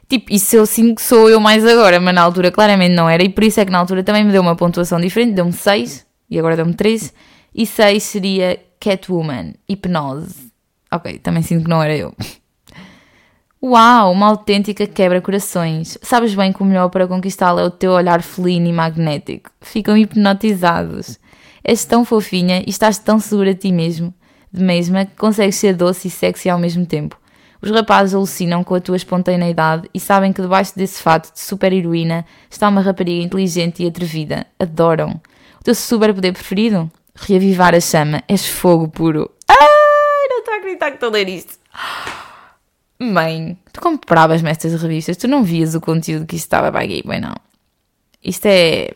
Tipo, 0.08 0.34
isso 0.34 0.56
eu 0.56 0.66
sinto 0.66 0.96
que 0.96 1.02
sou 1.02 1.30
eu 1.30 1.38
mais 1.38 1.64
agora, 1.64 2.00
mas 2.00 2.12
na 2.12 2.22
altura 2.22 2.50
claramente 2.50 2.96
não 2.96 3.08
era, 3.08 3.22
e 3.22 3.28
por 3.28 3.44
isso 3.44 3.60
é 3.60 3.64
que 3.64 3.70
na 3.70 3.78
altura 3.78 4.02
também 4.02 4.24
me 4.24 4.32
deu 4.32 4.42
uma 4.42 4.56
pontuação 4.56 4.98
diferente, 4.98 5.34
deu-me 5.34 5.52
6 5.52 6.07
e 6.30 6.38
agora 6.38 6.56
deu-me 6.56 6.74
13, 6.74 7.12
e 7.54 7.66
6 7.66 8.02
seria 8.02 8.60
Catwoman, 8.80 9.54
hipnose. 9.68 10.52
Ok, 10.90 11.18
também 11.18 11.42
sinto 11.42 11.64
que 11.64 11.70
não 11.70 11.82
era 11.82 11.96
eu. 11.96 12.14
Uau, 13.60 14.12
uma 14.12 14.26
autêntica 14.26 14.86
quebra-corações. 14.86 15.98
Sabes 16.00 16.34
bem 16.34 16.52
que 16.52 16.62
o 16.62 16.64
melhor 16.64 16.88
para 16.90 17.08
conquistá-la 17.08 17.62
é 17.62 17.64
o 17.64 17.70
teu 17.70 17.90
olhar 17.90 18.22
felino 18.22 18.68
e 18.68 18.72
magnético. 18.72 19.50
Ficam 19.60 19.96
hipnotizados. 19.96 21.18
És 21.64 21.84
tão 21.84 22.04
fofinha 22.04 22.62
e 22.64 22.70
estás 22.70 22.98
tão 22.98 23.18
segura 23.18 23.52
de 23.52 23.60
ti 23.60 23.72
mesmo, 23.72 24.14
de 24.52 24.62
mesma, 24.62 25.04
que 25.04 25.16
consegues 25.16 25.56
ser 25.56 25.74
doce 25.74 26.06
e 26.06 26.10
sexy 26.10 26.48
ao 26.48 26.58
mesmo 26.58 26.86
tempo. 26.86 27.18
Os 27.60 27.70
rapazes 27.72 28.14
alucinam 28.14 28.62
com 28.62 28.76
a 28.76 28.80
tua 28.80 28.96
espontaneidade 28.96 29.90
e 29.92 29.98
sabem 29.98 30.32
que 30.32 30.40
debaixo 30.40 30.76
desse 30.76 31.02
fato 31.02 31.32
de 31.32 31.40
super-heroína 31.40 32.24
está 32.48 32.68
uma 32.68 32.80
rapariga 32.80 33.24
inteligente 33.24 33.82
e 33.82 33.88
atrevida. 33.88 34.46
Adoram. 34.58 35.20
Teu 35.68 35.74
superpoder 35.74 36.32
preferido? 36.32 36.90
Reavivar 37.14 37.74
a 37.74 37.80
chama. 37.80 38.22
És 38.26 38.46
fogo 38.46 38.88
puro. 38.88 39.30
Ai, 39.46 40.28
não 40.30 40.38
estou 40.38 40.54
a 40.54 40.56
acreditar 40.56 40.88
que 40.88 40.96
estou 40.96 41.10
a 41.10 41.12
ler 41.12 41.28
isto. 41.28 41.58
Mãe, 42.98 43.54
tu 43.70 43.78
compravas-me 43.78 44.48
estas 44.48 44.80
revistas, 44.80 45.18
tu 45.18 45.28
não 45.28 45.44
vias 45.44 45.74
o 45.74 45.80
conteúdo 45.82 46.24
que 46.24 46.36
isto 46.36 46.46
estava 46.46 46.72
para 46.72 46.82
aqui, 46.82 47.06
bem 47.06 47.20
não. 47.20 47.34
Isto 48.24 48.46
é. 48.46 48.92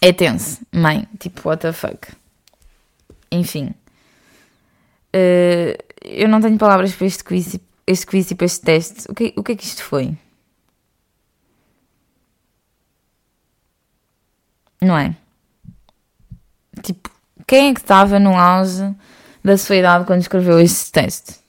É 0.00 0.12
tenso, 0.12 0.60
mãe. 0.72 1.08
Tipo, 1.18 1.48
what 1.48 1.60
the 1.62 1.72
fuck. 1.72 2.12
Enfim. 3.32 3.74
Uh, 5.12 5.74
eu 6.00 6.28
não 6.28 6.40
tenho 6.40 6.58
palavras 6.58 6.94
para 6.94 7.08
este 7.08 7.24
quiz, 7.24 7.58
este 7.88 8.06
quiz 8.06 8.30
e 8.30 8.36
para 8.36 8.46
este 8.46 8.60
teste. 8.60 9.10
O 9.10 9.14
que, 9.16 9.34
o 9.36 9.42
que 9.42 9.50
é 9.50 9.56
que 9.56 9.64
isto 9.64 9.82
foi? 9.82 10.16
Não 14.80 14.96
é? 14.96 15.16
Tipo, 16.82 17.10
quem 17.46 17.70
é 17.70 17.74
que 17.74 17.80
estava 17.80 18.18
no 18.18 18.36
auge 18.36 18.94
da 19.42 19.56
sua 19.56 19.76
idade 19.76 20.04
quando 20.04 20.20
escreveu 20.20 20.58
este 20.60 20.92
teste? 20.92 21.40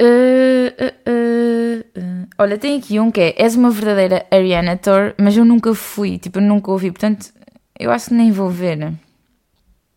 Uh, 0.00 0.72
uh, 0.82 2.00
uh, 2.00 2.26
Olha, 2.38 2.58
tem 2.58 2.76
aqui 2.76 2.98
um 2.98 3.10
que 3.10 3.20
é 3.20 3.34
És 3.36 3.54
uma 3.54 3.70
verdadeira 3.70 4.26
Ariana 4.30 4.76
Thor, 4.76 5.14
mas 5.16 5.36
eu 5.36 5.44
nunca 5.44 5.72
fui, 5.74 6.18
tipo, 6.18 6.38
eu 6.38 6.42
nunca 6.42 6.70
ouvi, 6.72 6.90
portanto, 6.90 7.32
eu 7.78 7.90
acho 7.90 8.08
que 8.08 8.14
nem 8.14 8.32
vou 8.32 8.48
ver. 8.48 8.92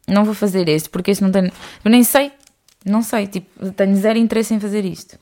Não 0.08 0.24
vou 0.24 0.36
fazer 0.36 0.70
este, 0.70 0.90
porque 0.90 1.12
este 1.12 1.24
não 1.24 1.32
tem. 1.32 1.52
Eu 1.84 1.90
nem 1.90 2.04
sei, 2.04 2.32
não 2.86 3.02
sei, 3.02 3.26
tipo, 3.26 3.72
tenho 3.72 3.96
zero 3.96 4.20
interesse 4.20 4.54
em 4.54 4.60
fazer 4.60 4.86
isto. 4.86 5.18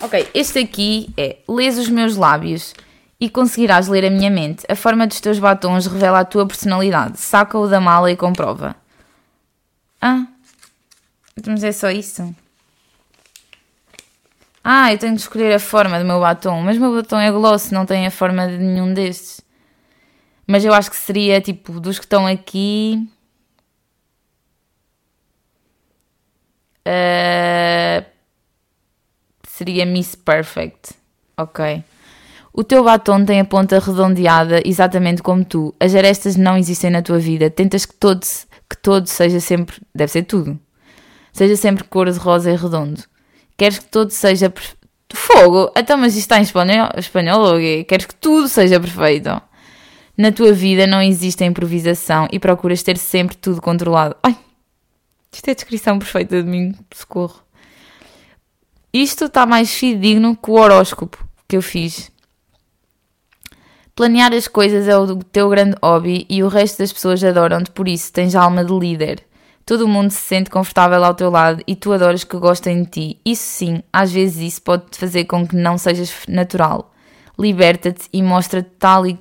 Ok, 0.00 0.28
este 0.34 0.60
aqui 0.60 1.10
é 1.16 1.38
Lês 1.48 1.78
os 1.78 1.88
meus 1.88 2.16
lábios 2.16 2.74
e 3.22 3.30
conseguirás 3.30 3.86
ler 3.86 4.04
a 4.04 4.10
minha 4.10 4.28
mente. 4.28 4.64
A 4.68 4.74
forma 4.74 5.06
dos 5.06 5.20
teus 5.20 5.38
batons 5.38 5.86
revela 5.86 6.18
a 6.18 6.24
tua 6.24 6.44
personalidade. 6.44 7.20
Saca-o 7.20 7.68
da 7.68 7.80
mala 7.80 8.10
e 8.10 8.16
comprova. 8.16 8.74
Ah, 10.00 10.26
mas 11.46 11.62
é 11.62 11.70
só 11.70 11.88
isso? 11.88 12.34
Ah, 14.64 14.92
eu 14.92 14.98
tenho 14.98 15.14
de 15.14 15.20
escolher 15.20 15.54
a 15.54 15.60
forma 15.60 16.00
do 16.00 16.04
meu 16.04 16.18
batom, 16.18 16.62
mas 16.62 16.76
o 16.76 16.80
meu 16.80 16.96
batom 16.96 17.20
é 17.20 17.30
gloss, 17.30 17.70
não 17.70 17.86
tem 17.86 18.04
a 18.08 18.10
forma 18.10 18.48
de 18.48 18.58
nenhum 18.58 18.92
destes. 18.92 19.40
Mas 20.44 20.64
eu 20.64 20.74
acho 20.74 20.90
que 20.90 20.96
seria 20.96 21.40
tipo 21.40 21.78
dos 21.78 22.00
que 22.00 22.04
estão 22.04 22.26
aqui. 22.26 23.08
Uh, 26.84 28.04
seria 29.46 29.86
Miss 29.86 30.16
Perfect. 30.16 30.94
Ok. 31.36 31.84
O 32.54 32.62
teu 32.62 32.84
batom 32.84 33.24
tem 33.24 33.40
a 33.40 33.44
ponta 33.44 33.78
redondeada 33.78 34.60
exatamente 34.64 35.22
como 35.22 35.42
tu. 35.42 35.74
As 35.80 35.94
arestas 35.94 36.36
não 36.36 36.58
existem 36.58 36.90
na 36.90 37.00
tua 37.00 37.18
vida. 37.18 37.48
Tentas 37.48 37.86
que 37.86 37.94
todo, 37.94 38.20
que 38.68 38.76
todo 38.76 39.06
seja 39.06 39.40
sempre. 39.40 39.80
Deve 39.94 40.12
ser 40.12 40.24
tudo. 40.24 40.60
Seja 41.32 41.56
sempre 41.56 41.84
cor 41.84 42.10
de 42.10 42.18
rosa 42.18 42.50
e 42.50 42.56
redondo. 42.56 43.02
Queres 43.56 43.78
que 43.78 43.86
todo 43.86 44.10
seja. 44.10 44.52
Fogo! 45.14 45.72
Então, 45.76 45.96
mas 45.96 46.14
isto 46.14 46.20
está 46.20 46.38
em 46.38 46.42
espanhol, 46.42 46.88
espanhol 46.96 47.54
Queres 47.86 48.06
que 48.06 48.14
tudo 48.14 48.48
seja 48.48 48.78
perfeito. 48.78 49.40
Na 50.16 50.30
tua 50.30 50.52
vida 50.52 50.86
não 50.86 51.00
existe 51.00 51.44
improvisação 51.44 52.28
e 52.30 52.38
procuras 52.38 52.82
ter 52.82 52.98
sempre 52.98 53.36
tudo 53.36 53.62
controlado. 53.62 54.14
Ai, 54.22 54.36
isto 55.32 55.48
é 55.48 55.52
a 55.52 55.54
descrição 55.54 55.98
perfeita 55.98 56.42
de 56.42 56.48
mim, 56.48 56.74
socorro. 56.94 57.42
Isto 58.92 59.24
está 59.24 59.46
mais 59.46 59.72
fidedigno 59.72 60.36
que 60.36 60.50
o 60.50 60.54
horóscopo 60.54 61.26
que 61.48 61.56
eu 61.56 61.62
fiz. 61.62 62.11
Planear 63.94 64.32
as 64.32 64.48
coisas 64.48 64.88
é 64.88 64.96
o 64.96 65.16
teu 65.18 65.50
grande 65.50 65.76
hobby 65.82 66.26
e 66.28 66.42
o 66.42 66.48
resto 66.48 66.78
das 66.78 66.92
pessoas 66.92 67.22
adoram-te, 67.22 67.70
por 67.70 67.86
isso 67.86 68.12
tens 68.12 68.34
alma 68.34 68.64
de 68.64 68.72
líder. 68.72 69.22
Todo 69.66 69.86
mundo 69.86 70.10
se 70.10 70.18
sente 70.18 70.50
confortável 70.50 71.04
ao 71.04 71.14
teu 71.14 71.30
lado 71.30 71.62
e 71.66 71.76
tu 71.76 71.92
adoras 71.92 72.24
que 72.24 72.36
gostem 72.36 72.82
de 72.82 72.90
ti. 72.90 73.20
Isso 73.24 73.44
sim, 73.44 73.82
às 73.92 74.10
vezes 74.10 74.54
isso 74.54 74.62
pode 74.62 74.96
fazer 74.96 75.26
com 75.26 75.46
que 75.46 75.54
não 75.54 75.76
sejas 75.76 76.12
natural. 76.26 76.92
Liberta-te 77.38 78.08
e 78.12 78.22
mostra-te 78.22 78.70
tal 78.78 79.06
e 79.06 79.18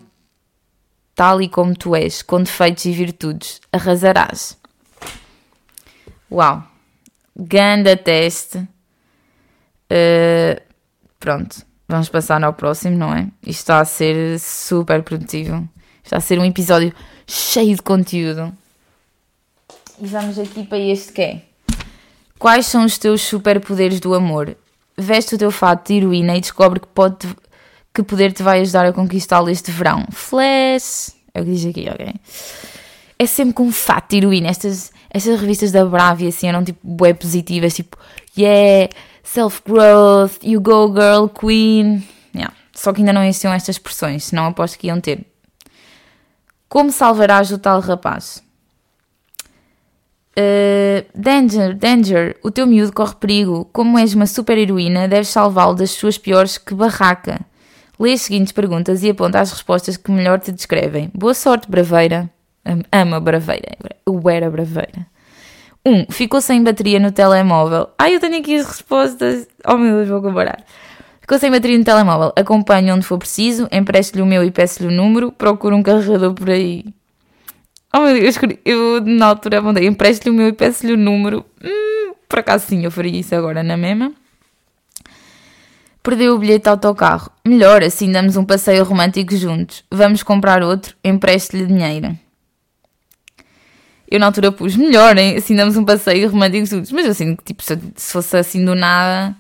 tal 1.13 1.41
e 1.41 1.49
como 1.49 1.75
tu 1.75 1.95
és, 1.95 2.21
com 2.21 2.41
defeitos 2.41 2.85
e 2.85 2.91
virtudes, 2.91 3.59
arrasarás. 3.71 4.57
Uau! 6.31 6.63
Ganda 7.35 7.95
teste. 7.97 8.57
Uh, 9.91 10.61
pronto, 11.19 11.65
vamos 11.91 12.09
passar 12.09 12.43
ao 12.43 12.53
próximo, 12.53 12.97
não 12.97 13.13
é? 13.13 13.27
Isto 13.45 13.59
está 13.59 13.79
a 13.79 13.85
ser 13.85 14.39
super 14.39 15.03
produtivo. 15.03 15.67
Está 16.03 16.17
a 16.17 16.21
ser 16.21 16.39
um 16.39 16.45
episódio 16.45 16.93
cheio 17.27 17.75
de 17.75 17.81
conteúdo. 17.81 18.51
E 19.99 20.07
vamos 20.07 20.39
aqui 20.39 20.63
para 20.63 20.79
este 20.79 21.13
que 21.13 21.21
é. 21.21 21.41
Quais 22.39 22.65
são 22.65 22.85
os 22.85 22.97
teus 22.97 23.21
superpoderes 23.21 23.99
do 23.99 24.15
amor? 24.15 24.57
Veste 24.97 25.35
o 25.35 25.37
teu 25.37 25.51
fato 25.51 25.87
de 25.87 25.99
heroína 25.99 26.35
e 26.35 26.41
descobre 26.41 26.79
que 26.79 26.87
pode 26.87 27.27
que 27.93 28.01
poder 28.01 28.31
te 28.31 28.41
vai 28.41 28.61
ajudar 28.61 28.85
a 28.85 28.93
conquistá-lo 28.93 29.49
este 29.49 29.69
verão? 29.69 30.05
Flash! 30.11 31.13
É 31.33 31.41
o 31.41 31.45
que 31.45 31.51
diz 31.51 31.65
aqui, 31.65 31.89
ok? 31.89 32.15
é 33.21 33.25
sempre 33.27 33.53
com 33.53 33.71
fato 33.71 34.09
de 34.09 34.17
heroína. 34.17 34.49
Estas, 34.49 34.91
estas 35.11 35.39
revistas 35.39 35.71
da 35.71 35.85
Bravia 35.85 36.29
assim 36.29 36.47
eram 36.47 36.63
tipo 36.63 36.79
bué 36.83 37.13
positivas, 37.13 37.75
tipo, 37.75 37.95
yeah, 38.35 38.89
self-growth, 39.23 40.43
you 40.43 40.59
go 40.59 40.87
girl, 40.93 41.27
queen. 41.27 42.03
Yeah. 42.33 42.53
Só 42.73 42.93
que 42.93 43.01
ainda 43.01 43.13
não 43.13 43.23
existiam 43.23 43.53
estas 43.53 43.75
expressões, 43.75 44.25
senão 44.25 44.47
aposto 44.47 44.77
que 44.77 44.87
iam 44.87 44.99
ter. 44.99 45.25
Como 46.67 46.91
salvarás 46.91 47.51
o 47.51 47.57
tal 47.57 47.81
rapaz? 47.81 48.41
Uh, 50.31 51.05
danger, 51.13 51.75
danger, 51.75 52.37
o 52.41 52.49
teu 52.49 52.65
miúdo 52.65 52.93
corre 52.93 53.15
perigo. 53.15 53.65
Como 53.73 53.99
és 53.99 54.13
uma 54.13 54.25
super 54.25 54.57
heroína, 54.57 55.07
deves 55.07 55.27
salvá-lo 55.27 55.73
das 55.73 55.91
suas 55.91 56.17
piores 56.17 56.57
que 56.57 56.73
barraca. 56.73 57.41
Lê 57.99 58.13
as 58.13 58.21
seguintes 58.21 58.53
perguntas 58.53 59.03
e 59.03 59.09
aponta 59.09 59.39
as 59.39 59.51
respostas 59.51 59.97
que 59.97 60.09
melhor 60.09 60.39
te 60.39 60.51
descrevem. 60.51 61.11
Boa 61.13 61.33
sorte, 61.33 61.69
braveira. 61.69 62.29
Ama 62.91 63.19
braveira. 63.19 63.77
Eu 64.05 64.29
era 64.29 64.49
braveira. 64.49 65.05
1. 65.85 65.91
Um, 65.91 66.05
ficou 66.09 66.41
sem 66.41 66.63
bateria 66.63 66.99
no 66.99 67.11
telemóvel. 67.11 67.89
Ai, 67.97 68.15
eu 68.15 68.19
tenho 68.19 68.37
aqui 68.37 68.55
as 68.55 68.67
respostas. 68.67 69.47
Oh 69.65 69.77
meu 69.77 69.97
Deus, 69.97 70.09
vou 70.09 70.21
comparar. 70.21 70.63
Ficou 71.21 71.39
sem 71.39 71.51
bateria 71.51 71.77
no 71.77 71.83
telemóvel. 71.83 72.33
Acompanhe 72.35 72.91
onde 72.91 73.05
for 73.05 73.17
preciso. 73.17 73.67
Empreste-lhe 73.71 74.21
o 74.21 74.25
meu 74.25 74.43
e 74.43 74.51
peço-lhe 74.51 74.87
o 74.87 74.91
número. 74.91 75.31
Procure 75.31 75.73
um 75.73 75.83
carregador 75.83 76.33
por 76.33 76.49
aí. 76.49 76.85
Oh 77.93 77.99
meu 77.99 78.13
Deus, 78.13 78.37
eu, 78.37 78.57
eu 78.65 79.01
na 79.01 79.27
altura 79.27 79.59
apontei. 79.59 79.85
Empreste-lhe 79.85 80.31
o 80.31 80.33
meu 80.33 80.47
e 80.47 80.53
peço-lhe 80.53 80.93
o 80.93 80.97
número. 80.97 81.45
Hum, 81.63 82.13
por 82.27 82.39
acaso 82.39 82.65
sim, 82.67 82.85
eu 82.85 82.91
faria 82.91 83.19
isso 83.19 83.35
agora 83.35 83.63
na 83.63 83.75
mesma. 83.75 84.13
Perdeu 86.03 86.33
o 86.33 86.39
bilhete 86.39 86.63
de 86.63 86.69
autocarro. 86.69 87.29
Melhor, 87.45 87.83
assim 87.83 88.11
damos 88.11 88.35
um 88.35 88.45
passeio 88.45 88.83
romântico 88.83 89.35
juntos. 89.35 89.83
Vamos 89.91 90.23
comprar 90.23 90.63
outro, 90.63 90.95
empreste-lhe 91.03 91.65
dinheiro. 91.65 92.17
Eu 94.11 94.19
na 94.19 94.25
altura 94.25 94.51
pus 94.51 94.75
melhor, 94.75 95.17
hein? 95.17 95.37
assim 95.37 95.55
damos 95.55 95.77
um 95.77 95.85
passeio 95.85 96.29
romântico 96.29 96.65
juntos. 96.65 96.91
Mas 96.91 97.05
assim, 97.05 97.37
tipo, 97.45 97.63
se, 97.63 97.77
fosse 97.95 98.35
assim 98.35 98.65
do 98.65 98.75
nada, 98.75 99.33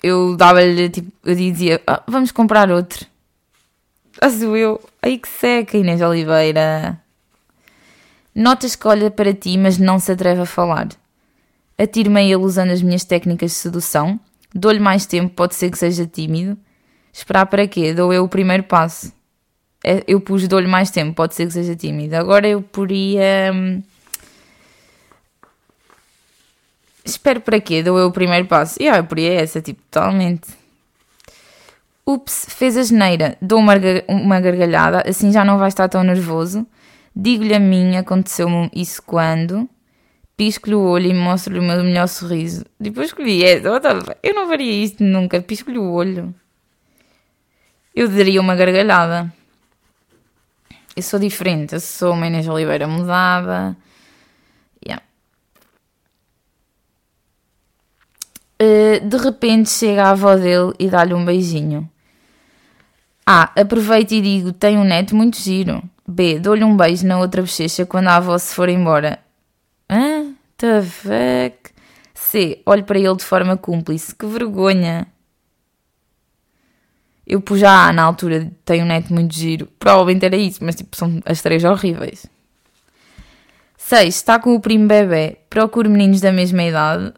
eu 0.00 0.36
dava-lhe, 0.36 0.88
tipo, 0.88 1.10
eu 1.24 1.34
dizia, 1.34 1.82
ah, 1.84 2.00
vamos 2.06 2.30
comprar 2.30 2.70
outro. 2.70 3.04
Acho 4.20 4.56
eu. 4.56 4.80
Ai 5.02 5.18
que 5.18 5.28
seca, 5.28 5.76
Inês 5.76 6.00
Oliveira. 6.00 7.00
Notas 8.32 8.76
que 8.76 8.86
olha 8.86 9.10
para 9.10 9.34
ti, 9.34 9.58
mas 9.58 9.76
não 9.76 9.98
se 9.98 10.12
atreve 10.12 10.42
a 10.42 10.46
falar. 10.46 10.88
Atiro-me 11.76 12.20
a 12.20 12.22
ele 12.22 12.36
usando 12.36 12.70
as 12.70 12.80
minhas 12.80 13.04
técnicas 13.04 13.50
de 13.50 13.56
sedução. 13.56 14.20
Dou-lhe 14.54 14.78
mais 14.78 15.04
tempo, 15.04 15.34
pode 15.34 15.56
ser 15.56 15.68
que 15.70 15.78
seja 15.78 16.06
tímido. 16.06 16.56
Esperar 17.12 17.46
para 17.46 17.66
quê? 17.66 17.92
Dou 17.92 18.12
eu 18.12 18.22
o 18.22 18.28
primeiro 18.28 18.62
passo. 18.62 19.12
É, 19.84 20.02
eu 20.08 20.20
pus 20.20 20.46
dou-lhe 20.48 20.66
mais 20.66 20.90
tempo, 20.90 21.14
pode 21.14 21.34
ser 21.34 21.46
que 21.46 21.52
seja 21.52 21.76
tímido. 21.76 22.16
Agora 22.16 22.46
eu 22.48 22.62
poria. 22.62 23.52
Hum, 23.54 23.82
espero 27.04 27.40
para 27.40 27.60
quê? 27.60 27.82
Dou 27.82 27.98
eu 27.98 28.08
o 28.08 28.12
primeiro 28.12 28.46
passo. 28.46 28.76
E 28.80 28.84
yeah, 28.84 29.00
eu 29.00 29.06
poria 29.06 29.32
essa, 29.34 29.60
tipo, 29.60 29.80
totalmente. 29.90 30.48
Ups, 32.06 32.46
fez 32.48 32.76
a 32.76 32.82
geneira. 32.82 33.36
Dou 33.40 33.58
uma, 33.58 33.74
uma 34.08 34.40
gargalhada, 34.40 35.02
assim 35.06 35.30
já 35.30 35.44
não 35.44 35.58
vai 35.58 35.68
estar 35.68 35.88
tão 35.88 36.02
nervoso. 36.02 36.66
Digo-lhe 37.14 37.54
a 37.54 37.60
mim, 37.60 37.96
aconteceu-me 37.96 38.70
isso 38.74 39.02
quando 39.02 39.68
pisco-lhe 40.38 40.74
o 40.76 40.80
olho 40.80 41.10
e 41.10 41.14
mostro-lhe 41.14 41.58
o 41.58 41.62
meu 41.62 41.82
melhor 41.82 42.06
sorriso. 42.06 42.64
Depois 42.78 43.08
escolhi 43.08 43.44
essa. 43.44 43.68
Eu 44.22 44.34
não 44.34 44.46
faria 44.46 44.72
isto 44.84 45.02
nunca. 45.02 45.42
Pisco-lhe 45.42 45.78
o 45.78 45.90
olho. 45.90 46.32
Eu 47.92 48.08
daria 48.08 48.40
uma 48.40 48.54
gargalhada. 48.54 49.32
Eu 50.98 51.02
sou 51.02 51.20
diferente. 51.20 51.74
Eu 51.74 51.80
sou 51.80 52.12
uma 52.12 52.26
Inês 52.26 52.48
Oliveira 52.48 52.88
mudada. 52.88 53.76
Yeah. 54.84 55.00
Uh, 58.60 59.08
de 59.08 59.16
repente 59.16 59.70
chega 59.70 60.06
a 60.06 60.10
avó 60.10 60.34
dele 60.34 60.72
e 60.76 60.88
dá-lhe 60.88 61.14
um 61.14 61.24
beijinho. 61.24 61.88
A. 63.24 63.52
Aproveito 63.60 64.10
e 64.10 64.20
digo: 64.20 64.52
tenho 64.52 64.80
um 64.80 64.84
neto 64.84 65.14
muito 65.14 65.38
giro. 65.38 65.80
B. 66.04 66.40
Dou-lhe 66.40 66.64
um 66.64 66.76
beijo 66.76 67.06
na 67.06 67.20
outra 67.20 67.42
bochecha 67.42 67.86
quando 67.86 68.08
a 68.08 68.16
avó 68.16 68.36
se 68.36 68.52
for 68.52 68.68
embora. 68.68 69.20
Hã? 69.88 70.34
The 70.56 70.82
fuck? 70.82 71.70
C. 72.12 72.60
Olho 72.66 72.82
para 72.82 72.98
ele 72.98 73.14
de 73.14 73.24
forma 73.24 73.56
cúmplice. 73.56 74.12
Que 74.16 74.26
vergonha. 74.26 75.06
Eu 77.28 77.42
pus 77.42 77.60
já 77.60 77.92
na 77.92 78.04
altura, 78.04 78.50
tenho 78.64 78.84
um 78.84 78.88
neto 78.88 79.12
muito 79.12 79.34
giro. 79.34 79.68
Provavelmente 79.78 80.24
era 80.24 80.36
isso, 80.36 80.64
mas 80.64 80.76
tipo, 80.76 80.96
são 80.96 81.20
as 81.26 81.42
três 81.42 81.62
horríveis. 81.62 82.26
6. 83.76 84.14
Está 84.14 84.38
com 84.38 84.54
o 84.54 84.60
primo 84.60 84.88
bebê. 84.88 85.36
Procuro 85.50 85.90
meninos 85.90 86.22
da 86.22 86.32
mesma 86.32 86.62
idade. 86.62 87.12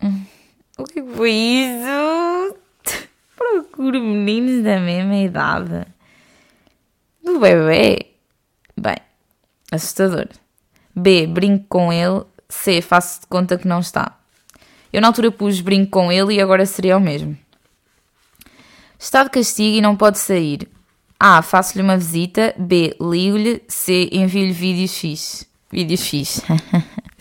Hum, 0.00 0.24
o 0.78 0.84
que 0.84 1.02
foi 1.02 1.32
isso? 1.32 2.56
Procuro 3.36 4.00
meninos 4.00 4.62
da 4.62 4.78
mesma 4.78 5.16
idade. 5.16 5.86
Do 7.22 7.40
bebê? 7.40 8.12
Bem, 8.76 8.96
assustador. 9.72 10.28
B. 10.94 11.26
Brinco 11.26 11.64
com 11.68 11.92
ele. 11.92 12.22
C. 12.48 12.80
Faço 12.80 13.22
de 13.22 13.26
conta 13.26 13.58
que 13.58 13.66
não 13.66 13.80
está. 13.80 14.18
Eu 14.92 15.00
na 15.00 15.08
altura 15.08 15.32
pus 15.32 15.60
brinco 15.60 15.90
com 15.90 16.12
ele 16.12 16.34
e 16.34 16.40
agora 16.40 16.64
seria 16.64 16.96
o 16.96 17.00
mesmo. 17.00 17.36
Está 19.00 19.24
de 19.24 19.30
castigo 19.30 19.78
e 19.78 19.80
não 19.80 19.96
pode 19.96 20.18
sair. 20.18 20.68
A. 21.18 21.40
Faço-lhe 21.40 21.82
uma 21.82 21.96
visita. 21.96 22.54
B. 22.58 22.94
Ligo-lhe. 23.00 23.62
C. 23.66 24.10
Envio-lhe 24.12 24.52
vídeos 24.52 24.94
fixes. 24.94 25.48
Vídeos 25.72 26.06
fixes. 26.06 26.42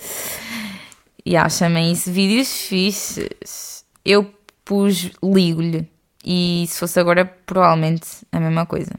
e 1.25 1.31
yeah, 1.31 1.49
chamem 1.49 1.93
isso 1.93 2.11
vídeos 2.11 2.51
fixes. 2.63 3.85
Eu 4.03 4.29
pus 4.65 5.09
ligo-lhe. 5.23 5.89
E 6.25 6.65
se 6.67 6.77
fosse 6.77 6.99
agora, 6.99 7.23
provavelmente 7.45 8.05
a 8.29 8.41
mesma 8.41 8.65
coisa. 8.65 8.91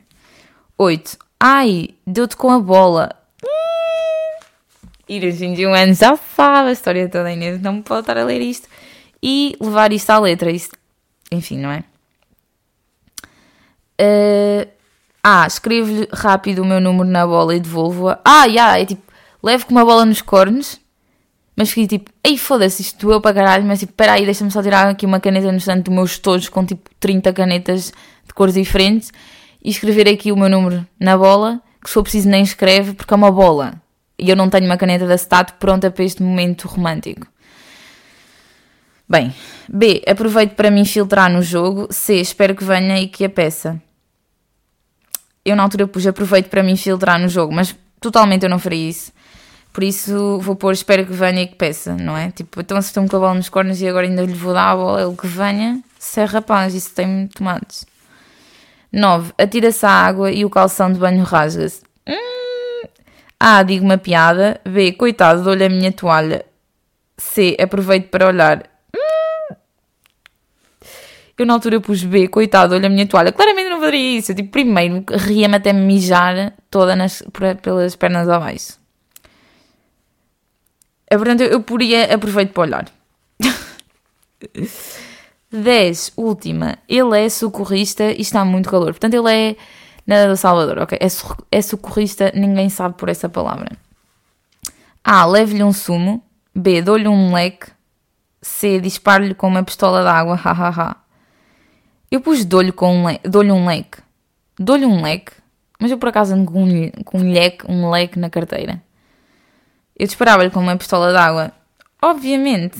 8. 0.78 1.18
Ai, 1.38 1.90
deu-te 2.06 2.34
com 2.34 2.50
a 2.50 2.58
bola. 2.58 3.10
Ir 5.06 5.26
aos 5.26 5.36
21 5.36 5.74
anos 5.74 5.98
já 5.98 6.16
sabe 6.16 6.70
a 6.70 6.72
história 6.72 7.10
toda, 7.10 7.30
Inês. 7.30 7.60
Não 7.60 7.74
me 7.74 7.82
pode 7.82 8.00
estar 8.00 8.16
a 8.16 8.24
ler 8.24 8.40
isto 8.40 8.66
e 9.22 9.54
levar 9.60 9.92
isto 9.92 10.08
à 10.08 10.18
letra. 10.18 10.50
Isto... 10.50 10.78
Enfim, 11.30 11.58
não 11.58 11.70
é? 11.70 11.84
Uh... 14.00 14.80
Ah, 15.22 15.46
escrevo-lhe 15.46 16.08
rápido 16.12 16.62
o 16.62 16.64
meu 16.64 16.80
número 16.80 17.08
na 17.08 17.26
bola 17.26 17.54
e 17.54 17.60
devolvo-a. 17.60 18.18
Ah, 18.24 18.48
já, 18.48 18.52
yeah, 18.52 18.78
é 18.80 18.86
tipo, 18.86 19.02
levo 19.42 19.66
com 19.66 19.72
uma 19.72 19.84
bola 19.84 20.06
nos 20.06 20.22
cornos, 20.22 20.80
mas 21.54 21.68
fiquei 21.68 21.86
tipo, 21.86 22.10
ei 22.24 22.38
foda-se, 22.38 22.80
isto 22.80 23.06
doeu 23.06 23.20
para 23.20 23.34
caralho, 23.34 23.64
mas 23.64 23.80
tipo, 23.80 23.92
peraí, 23.92 24.24
deixa-me 24.24 24.50
só 24.50 24.62
tirar 24.62 24.88
aqui 24.88 25.04
uma 25.04 25.20
caneta 25.20 25.52
no 25.52 25.58
estante 25.58 25.84
do 25.84 25.90
meus 25.90 26.12
estojos 26.12 26.48
com 26.48 26.64
tipo 26.64 26.88
30 26.98 27.34
canetas 27.34 27.92
de 28.26 28.32
cores 28.34 28.54
diferentes 28.54 29.12
e 29.62 29.68
escrever 29.68 30.08
aqui 30.08 30.32
o 30.32 30.36
meu 30.36 30.48
número 30.48 30.86
na 30.98 31.18
bola, 31.18 31.60
que 31.82 31.90
se 31.90 31.94
for 31.94 32.02
preciso 32.02 32.26
nem 32.26 32.42
escreve, 32.42 32.94
porque 32.94 33.12
é 33.12 33.16
uma 33.16 33.30
bola 33.30 33.74
e 34.18 34.30
eu 34.30 34.36
não 34.36 34.48
tenho 34.48 34.64
uma 34.64 34.78
caneta 34.78 35.06
de 35.06 35.12
acetato 35.12 35.54
pronta 35.54 35.90
para 35.90 36.04
este 36.04 36.22
momento 36.22 36.66
romântico. 36.66 37.26
Bem, 39.08 39.34
B. 39.68 40.02
Aproveito 40.06 40.54
para 40.54 40.70
me 40.70 40.80
infiltrar 40.80 41.30
no 41.30 41.42
jogo. 41.42 41.88
C. 41.90 42.20
Espero 42.20 42.54
que 42.54 42.62
venha 42.62 43.00
e 43.00 43.08
que 43.08 43.24
a 43.24 43.28
peça. 43.28 43.82
Eu 45.50 45.56
na 45.56 45.62
altura 45.62 45.86
pus 45.86 46.06
aproveito 46.06 46.48
para 46.48 46.62
me 46.62 46.72
infiltrar 46.72 47.18
no 47.20 47.28
jogo, 47.28 47.52
mas 47.52 47.74
totalmente 48.00 48.44
eu 48.44 48.50
não 48.50 48.58
faria 48.58 48.88
isso. 48.88 49.12
Por 49.72 49.84
isso 49.84 50.38
vou 50.40 50.56
pôr 50.56 50.72
espero 50.72 51.06
que 51.06 51.12
venha 51.12 51.42
e 51.42 51.46
que 51.46 51.54
peça, 51.54 51.94
não 51.94 52.16
é? 52.16 52.30
Tipo, 52.30 52.60
então 52.60 52.76
acertou-me 52.76 53.08
com 53.08 53.16
a 53.16 53.20
bola 53.20 53.34
nos 53.34 53.48
cornos 53.48 53.80
e 53.80 53.88
agora 53.88 54.06
ainda 54.06 54.22
lhe 54.22 54.32
vou 54.32 54.52
dar 54.52 54.70
a 54.70 54.76
bola, 54.76 55.02
ele 55.02 55.16
que 55.16 55.26
venha. 55.26 55.80
Se 55.98 56.20
é 56.20 56.24
rapaz, 56.24 56.74
isso 56.74 56.92
tem 56.94 57.28
tomates. 57.28 57.86
9. 58.92 59.32
Atira-se 59.38 59.86
à 59.86 59.90
água 59.90 60.32
e 60.32 60.44
o 60.44 60.50
calção 60.50 60.92
de 60.92 60.98
banho 60.98 61.22
rasga-se. 61.22 61.82
Hum, 62.06 62.88
a. 63.38 63.62
Digo 63.62 63.84
uma 63.84 63.98
piada. 63.98 64.60
B. 64.64 64.92
Coitado, 64.92 65.44
dou-lhe 65.44 65.64
a 65.64 65.68
minha 65.68 65.92
toalha. 65.92 66.44
C. 67.16 67.56
Aproveito 67.60 68.08
para 68.08 68.26
olhar. 68.26 68.69
Eu 71.40 71.46
na 71.46 71.54
altura 71.54 71.80
pus 71.80 72.04
B. 72.04 72.28
Coitado, 72.28 72.70
dou-lhe 72.70 72.86
a 72.86 72.90
minha 72.90 73.06
toalha. 73.06 73.32
Claramente 73.32 73.70
não 73.70 73.80
faria 73.80 74.18
isso. 74.18 74.32
Eu, 74.32 74.36
tipo, 74.36 74.50
primeiro 74.50 75.04
ria-me 75.08 75.56
até 75.56 75.72
mijar 75.72 76.52
toda 76.70 76.94
nas, 76.94 77.22
pelas 77.62 77.96
pernas 77.96 78.28
abaixo. 78.28 78.78
É, 81.08 81.16
portanto, 81.16 81.42
eu 81.42 81.62
poria 81.62 82.14
aproveito 82.14 82.52
para 82.52 82.62
olhar. 82.62 82.88
10. 85.50 86.12
Última. 86.16 86.78
Ele 86.86 87.18
é 87.18 87.28
socorrista 87.28 88.12
e 88.12 88.20
está 88.20 88.44
muito 88.44 88.68
calor. 88.68 88.92
Portanto, 88.92 89.14
ele 89.14 89.32
é 89.32 89.56
Nada 90.06 90.28
do 90.28 90.36
Salvador, 90.36 90.78
ok? 90.78 90.98
É, 91.00 91.06
é 91.56 91.62
socorrista, 91.62 92.32
ninguém 92.34 92.68
sabe 92.68 92.96
por 92.96 93.08
essa 93.08 93.28
palavra. 93.28 93.72
A. 95.04 95.24
Leve-lhe 95.24 95.62
um 95.62 95.72
sumo. 95.72 96.22
B. 96.54 96.82
Dou-lhe 96.82 97.08
um 97.08 97.32
leque. 97.32 97.68
C. 98.42 98.80
Disparo-lhe 98.80 99.34
com 99.34 99.46
uma 99.46 99.62
pistola 99.62 100.02
d'água. 100.02 100.34
Hahaha. 100.34 100.96
Eu 102.10 102.20
pus 102.20 102.44
dou-lhe 102.44 102.72
um, 102.82 103.08
le 103.08 103.18
dou 103.24 103.44
um 103.44 103.66
leque. 103.66 103.98
Dou-lhe 104.58 104.84
um 104.84 105.00
leque. 105.00 105.32
Mas 105.78 105.90
eu 105.90 105.98
por 105.98 106.08
acaso 106.08 106.34
ando 106.34 106.50
com 106.50 106.64
um, 106.64 106.90
com 107.04 107.18
um 107.18 107.32
leque, 107.32 107.64
um 107.70 107.88
leque 107.88 108.18
na 108.18 108.28
carteira. 108.28 108.82
Eu 109.96 110.06
disparava-lhe 110.06 110.50
com 110.50 110.60
uma 110.60 110.76
pistola 110.76 111.12
d'água. 111.12 111.52
Obviamente. 112.02 112.78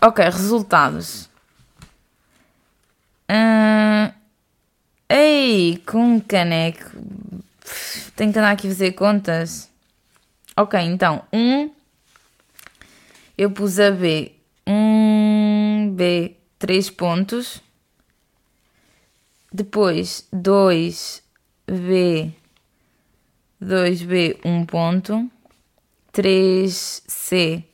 Ok, 0.00 0.24
resultados. 0.24 1.28
Uh... 3.30 4.12
Ei, 5.08 5.82
com 5.84 6.14
um 6.14 6.20
caneco. 6.20 6.90
Tenho 8.16 8.32
que 8.32 8.38
andar 8.38 8.52
aqui 8.52 8.66
a 8.66 8.70
fazer 8.70 8.92
contas. 8.92 9.70
Ok, 10.56 10.80
então, 10.80 11.22
um. 11.30 11.70
Eu 13.36 13.50
pus 13.50 13.78
a 13.78 13.90
B. 13.90 14.32
Um 14.66 15.92
B, 15.94 16.36
3 16.62 16.90
pontos. 16.90 17.60
Depois, 19.52 20.28
2B, 20.32 22.32
2B, 23.60 24.38
1 24.44 24.66
ponto. 24.66 25.28
3C, 26.12 27.64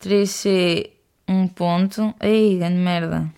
3C, 0.00 0.90
1 1.28 1.48
ponto. 1.48 2.14
Ei, 2.18 2.56
grande 2.56 2.78
merda. 2.78 3.30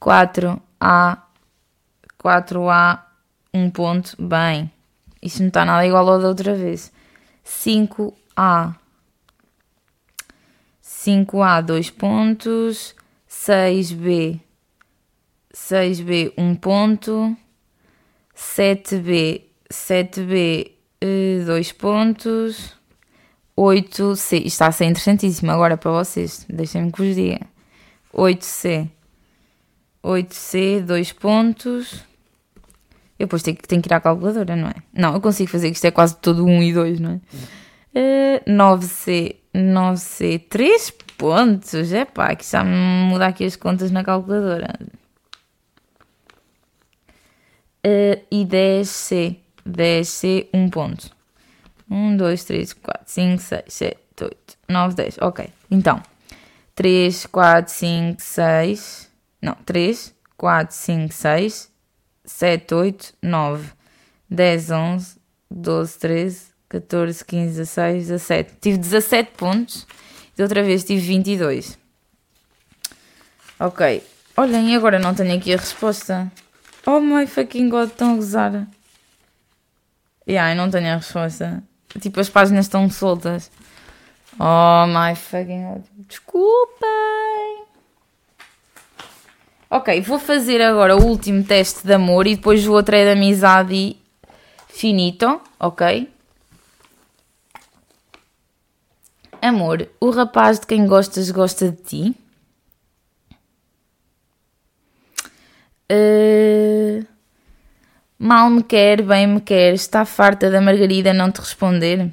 4A, 0.00 1.18
4A, 2.16 3.02
1 3.52 3.70
ponto. 3.72 4.16
Bem, 4.22 4.70
isto 5.20 5.40
não 5.40 5.48
está 5.48 5.64
nada 5.64 5.84
igual 5.84 6.08
ao 6.08 6.20
da 6.20 6.28
outra 6.28 6.54
vez. 6.54 6.92
5A, 7.44 8.76
5A, 10.80 11.60
2 11.60 11.90
pontos. 11.90 12.94
6B, 13.46 14.40
6B, 15.52 16.32
1 16.38 16.54
ponto. 16.56 17.36
7B, 18.34 19.42
7B, 19.70 20.70
2 21.44 21.72
pontos. 21.72 22.74
8C, 23.56 24.38
isto 24.38 24.46
está 24.46 24.66
a 24.68 24.72
ser 24.72 24.86
interessantíssimo 24.86 25.50
agora 25.52 25.76
para 25.76 25.90
vocês, 25.92 26.44
deixem-me 26.48 26.90
que 26.90 26.98
vos 26.98 27.14
diga. 27.14 27.40
8C, 28.12 28.88
8C, 30.02 30.80
2 30.80 31.12
pontos. 31.12 32.02
Eu 33.18 33.26
depois 33.26 33.42
tenho, 33.42 33.56
tenho 33.56 33.82
que 33.82 33.88
ir 33.88 33.94
à 33.94 34.00
calculadora, 34.00 34.56
não 34.56 34.68
é? 34.68 34.74
Não, 34.92 35.14
eu 35.14 35.20
consigo 35.20 35.50
fazer, 35.50 35.68
isto 35.68 35.84
é 35.84 35.90
quase 35.90 36.16
todo 36.16 36.44
1 36.44 36.62
e 36.62 36.72
2, 36.72 36.98
não 36.98 37.10
é? 37.10 37.20
Uh, 37.94 38.50
9C, 38.50 39.36
9C, 39.54 40.42
3 40.48 41.03
pontos. 41.16 41.92
É 41.92 42.04
pá, 42.04 42.34
que 42.34 42.44
me 42.64 43.10
mudar 43.10 43.28
aqui 43.28 43.44
as 43.44 43.56
contas 43.56 43.90
na 43.90 44.04
calculadora. 44.04 44.78
Uh, 47.86 48.16
e 48.30 48.46
10C, 48.46 49.36
10C, 49.68 50.48
1 50.54 50.70
ponto. 50.70 51.10
1, 51.90 52.16
2, 52.16 52.44
3, 52.44 52.72
4, 52.72 53.02
5, 53.06 53.42
6, 53.42 53.64
7, 53.68 53.98
8, 54.22 54.58
9, 54.68 54.94
10. 54.94 55.18
Ok. 55.20 55.48
Então, 55.70 56.02
3, 56.74 57.26
4, 57.26 57.72
5, 57.72 58.22
6. 58.22 59.10
Não, 59.42 59.54
3, 59.66 60.14
4, 60.36 60.74
5, 60.74 61.12
6, 61.12 61.72
7, 62.24 62.74
8, 62.74 63.14
9, 63.22 63.72
10, 64.30 64.70
11, 64.70 65.16
12, 65.50 65.98
13, 65.98 66.40
14, 66.68 67.24
15, 67.24 67.56
16, 67.56 68.06
17. 68.08 68.54
Tive 68.60 68.78
17 68.78 69.32
pontos. 69.36 69.86
E 70.36 70.42
outra 70.42 70.62
vez 70.62 70.84
tive 70.84 71.00
22. 71.00 71.78
Ok. 73.58 74.02
Olhem, 74.36 74.74
agora 74.74 74.98
não 74.98 75.14
tenho 75.14 75.36
aqui 75.36 75.54
a 75.54 75.56
resposta. 75.56 76.30
Oh 76.86 77.00
my 77.00 77.26
fucking 77.26 77.68
god, 77.68 77.88
estão 77.88 78.12
a 78.12 78.16
gozar. 78.16 78.66
Yeah, 80.28 80.52
eu 80.52 80.56
não 80.56 80.70
tenho 80.70 80.92
a 80.92 80.96
resposta. 80.96 81.62
Tipo, 82.00 82.20
as 82.20 82.28
páginas 82.28 82.66
estão 82.66 82.90
soltas. 82.90 83.50
Oh 84.38 84.86
my 84.86 85.14
fucking 85.14 85.62
god. 85.62 85.84
Desculpem. 86.08 87.64
Ok, 89.70 90.00
vou 90.02 90.18
fazer 90.18 90.60
agora 90.60 90.96
o 90.96 91.04
último 91.04 91.42
teste 91.42 91.86
de 91.86 91.92
amor 91.92 92.26
e 92.26 92.36
depois 92.36 92.66
o 92.66 92.72
outro 92.72 92.94
é 92.94 93.04
de 93.04 93.18
amizade 93.18 93.96
finito, 94.68 95.40
ok? 95.58 96.13
Amor, 99.44 99.90
o 100.00 100.08
rapaz 100.08 100.58
de 100.58 100.66
quem 100.66 100.86
gostas 100.86 101.30
gosta 101.30 101.70
de 101.70 101.76
ti? 101.82 102.16
Uh, 105.92 107.06
mal 108.18 108.48
me 108.48 108.62
quer, 108.62 109.02
bem 109.02 109.26
me 109.26 109.42
quer, 109.42 109.74
está 109.74 110.06
farta 110.06 110.50
da 110.50 110.62
Margarida 110.62 111.12
não 111.12 111.30
te 111.30 111.40
responder? 111.40 112.10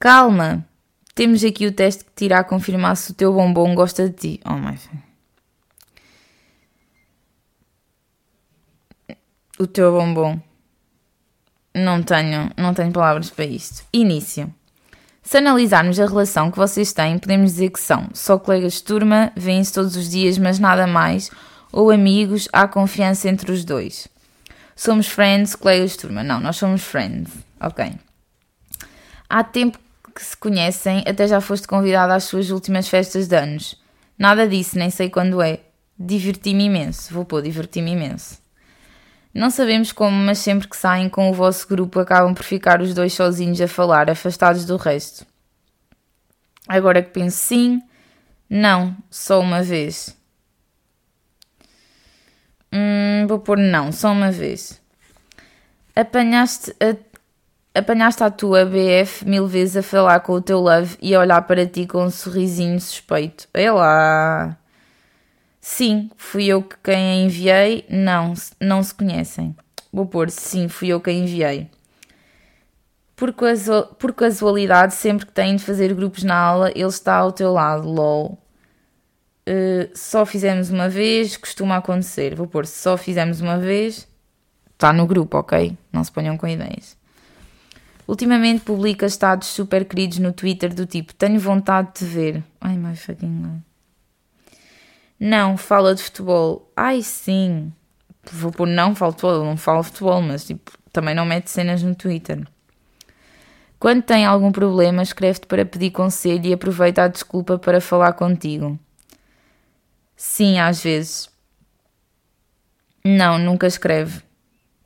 Calma, 0.00 0.66
temos 1.14 1.44
aqui 1.44 1.66
o 1.66 1.72
teste 1.72 2.06
que 2.06 2.12
te 2.12 2.24
irá 2.24 2.42
confirmar 2.42 2.96
se 2.96 3.10
o 3.10 3.14
teu 3.14 3.30
bombom 3.30 3.74
gosta 3.74 4.08
de 4.08 4.14
ti. 4.14 4.40
Oh 4.46 4.54
my 4.54 4.78
O 9.58 9.66
teu 9.66 9.92
bombom. 9.92 10.40
Não 11.74 12.02
tenho, 12.02 12.50
não 12.56 12.72
tenho 12.72 12.92
palavras 12.92 13.28
para 13.28 13.44
isto. 13.44 13.86
Início. 13.92 14.54
Se 15.28 15.36
analisarmos 15.36 16.00
a 16.00 16.06
relação 16.06 16.50
que 16.50 16.56
vocês 16.56 16.90
têm, 16.94 17.18
podemos 17.18 17.50
dizer 17.50 17.68
que 17.68 17.78
são 17.78 18.08
só 18.14 18.38
colegas 18.38 18.76
de 18.76 18.84
turma, 18.84 19.30
vêm-se 19.36 19.70
todos 19.74 19.94
os 19.94 20.08
dias, 20.08 20.38
mas 20.38 20.58
nada 20.58 20.86
mais, 20.86 21.30
ou 21.70 21.90
amigos, 21.90 22.48
há 22.50 22.66
confiança 22.66 23.28
entre 23.28 23.52
os 23.52 23.62
dois. 23.62 24.08
Somos 24.74 25.06
friends, 25.06 25.54
colegas 25.54 25.90
de 25.90 25.98
turma. 25.98 26.24
Não, 26.24 26.40
nós 26.40 26.56
somos 26.56 26.82
friends. 26.82 27.30
Ok. 27.60 27.92
Há 29.28 29.44
tempo 29.44 29.78
que 30.14 30.24
se 30.24 30.34
conhecem, 30.34 31.04
até 31.06 31.28
já 31.28 31.42
foste 31.42 31.68
convidada 31.68 32.14
às 32.14 32.24
suas 32.24 32.48
últimas 32.48 32.88
festas 32.88 33.28
de 33.28 33.36
anos. 33.36 33.76
Nada 34.18 34.48
disso, 34.48 34.78
nem 34.78 34.88
sei 34.88 35.10
quando 35.10 35.42
é. 35.42 35.60
Diverti-me 35.98 36.64
imenso. 36.64 37.12
Vou 37.12 37.26
pôr, 37.26 37.42
diverti-me 37.42 37.90
imenso. 37.90 38.38
Não 39.38 39.50
sabemos 39.50 39.92
como, 39.92 40.16
mas 40.16 40.38
sempre 40.38 40.66
que 40.66 40.76
saem 40.76 41.08
com 41.08 41.30
o 41.30 41.32
vosso 41.32 41.68
grupo 41.68 42.00
acabam 42.00 42.34
por 42.34 42.42
ficar 42.42 42.82
os 42.82 42.92
dois 42.92 43.12
sozinhos 43.12 43.60
a 43.60 43.68
falar, 43.68 44.10
afastados 44.10 44.64
do 44.64 44.76
resto. 44.76 45.24
Agora 46.66 47.00
que 47.00 47.10
penso 47.10 47.36
sim, 47.36 47.80
não, 48.50 48.96
só 49.08 49.38
uma 49.38 49.62
vez. 49.62 50.16
Hum, 52.72 53.28
vou 53.28 53.38
pôr 53.38 53.58
não, 53.58 53.92
só 53.92 54.10
uma 54.10 54.32
vez. 54.32 54.80
Apanhaste 55.94 56.74
a, 56.80 57.78
apanhaste 57.78 58.24
a 58.24 58.32
tua 58.32 58.64
BF 58.64 59.24
mil 59.24 59.46
vezes 59.46 59.76
a 59.76 59.84
falar 59.84 60.18
com 60.18 60.32
o 60.32 60.42
teu 60.42 60.58
love 60.58 60.96
e 61.00 61.14
a 61.14 61.20
olhar 61.20 61.42
para 61.42 61.64
ti 61.64 61.86
com 61.86 62.02
um 62.02 62.10
sorrisinho 62.10 62.80
suspeito. 62.80 63.46
É 63.54 63.70
lá! 63.70 64.58
Sim, 65.70 66.10
fui 66.16 66.46
eu 66.46 66.62
que 66.62 66.76
quem 66.82 66.96
a 66.96 67.14
enviei. 67.16 67.84
Não, 67.90 68.32
não 68.58 68.82
se 68.82 68.94
conhecem. 68.94 69.54
Vou 69.92 70.06
pôr 70.06 70.30
sim, 70.30 70.66
fui 70.66 70.88
eu 70.88 70.98
quem 70.98 71.24
enviei. 71.24 71.70
Por, 73.14 73.34
casual, 73.34 73.86
por 73.94 74.14
casualidade, 74.14 74.94
sempre 74.94 75.26
que 75.26 75.32
têm 75.32 75.56
de 75.56 75.62
fazer 75.62 75.94
grupos 75.94 76.24
na 76.24 76.34
aula, 76.34 76.70
ele 76.70 76.88
está 76.88 77.16
ao 77.16 77.32
teu 77.32 77.52
lado, 77.52 77.86
lol. 77.86 78.38
Uh, 79.46 79.90
só 79.94 80.24
fizemos 80.24 80.70
uma 80.70 80.88
vez, 80.88 81.36
costuma 81.36 81.76
acontecer. 81.76 82.34
Vou 82.34 82.46
pôr 82.46 82.66
só 82.66 82.96
fizemos 82.96 83.42
uma 83.42 83.58
vez. 83.58 84.08
Está 84.72 84.90
no 84.90 85.06
grupo, 85.06 85.36
ok? 85.36 85.76
Não 85.92 86.02
se 86.02 86.10
ponham 86.10 86.38
com 86.38 86.48
ideias. 86.48 86.96
Ultimamente 88.08 88.64
publica 88.64 89.04
estados 89.04 89.48
super 89.48 89.84
queridos 89.84 90.18
no 90.18 90.32
Twitter 90.32 90.74
do 90.74 90.86
tipo 90.86 91.12
Tenho 91.12 91.38
vontade 91.38 91.88
de 91.88 91.94
te 91.98 92.04
ver. 92.06 92.44
Ai, 92.58 92.76
my 92.78 92.96
fucking 92.96 93.42
God. 93.42 93.67
Não, 95.18 95.56
fala 95.56 95.94
de 95.94 96.02
futebol. 96.02 96.70
Ai, 96.76 97.02
sim. 97.02 97.72
Vou 98.32 98.52
pôr 98.52 98.66
não 98.66 98.94
falo 98.94 99.12
de 99.12 99.20
futebol, 99.20 99.44
não 99.44 99.56
falo 99.56 99.80
de 99.80 99.86
futebol, 99.88 100.22
mas 100.22 100.44
tipo, 100.44 100.72
também 100.92 101.14
não 101.14 101.24
mete 101.24 101.50
cenas 101.50 101.82
no 101.82 101.94
Twitter. 101.94 102.46
Quando 103.78 104.02
tem 104.02 104.26
algum 104.26 104.50
problema, 104.50 105.02
escreve-te 105.02 105.46
para 105.46 105.64
pedir 105.64 105.90
conselho 105.90 106.44
e 106.46 106.52
aproveita 106.52 107.04
a 107.04 107.08
desculpa 107.08 107.58
para 107.58 107.80
falar 107.80 108.12
contigo. 108.12 108.78
Sim, 110.16 110.58
às 110.58 110.82
vezes. 110.82 111.30
Não, 113.04 113.38
nunca 113.38 113.66
escreve. 113.66 114.20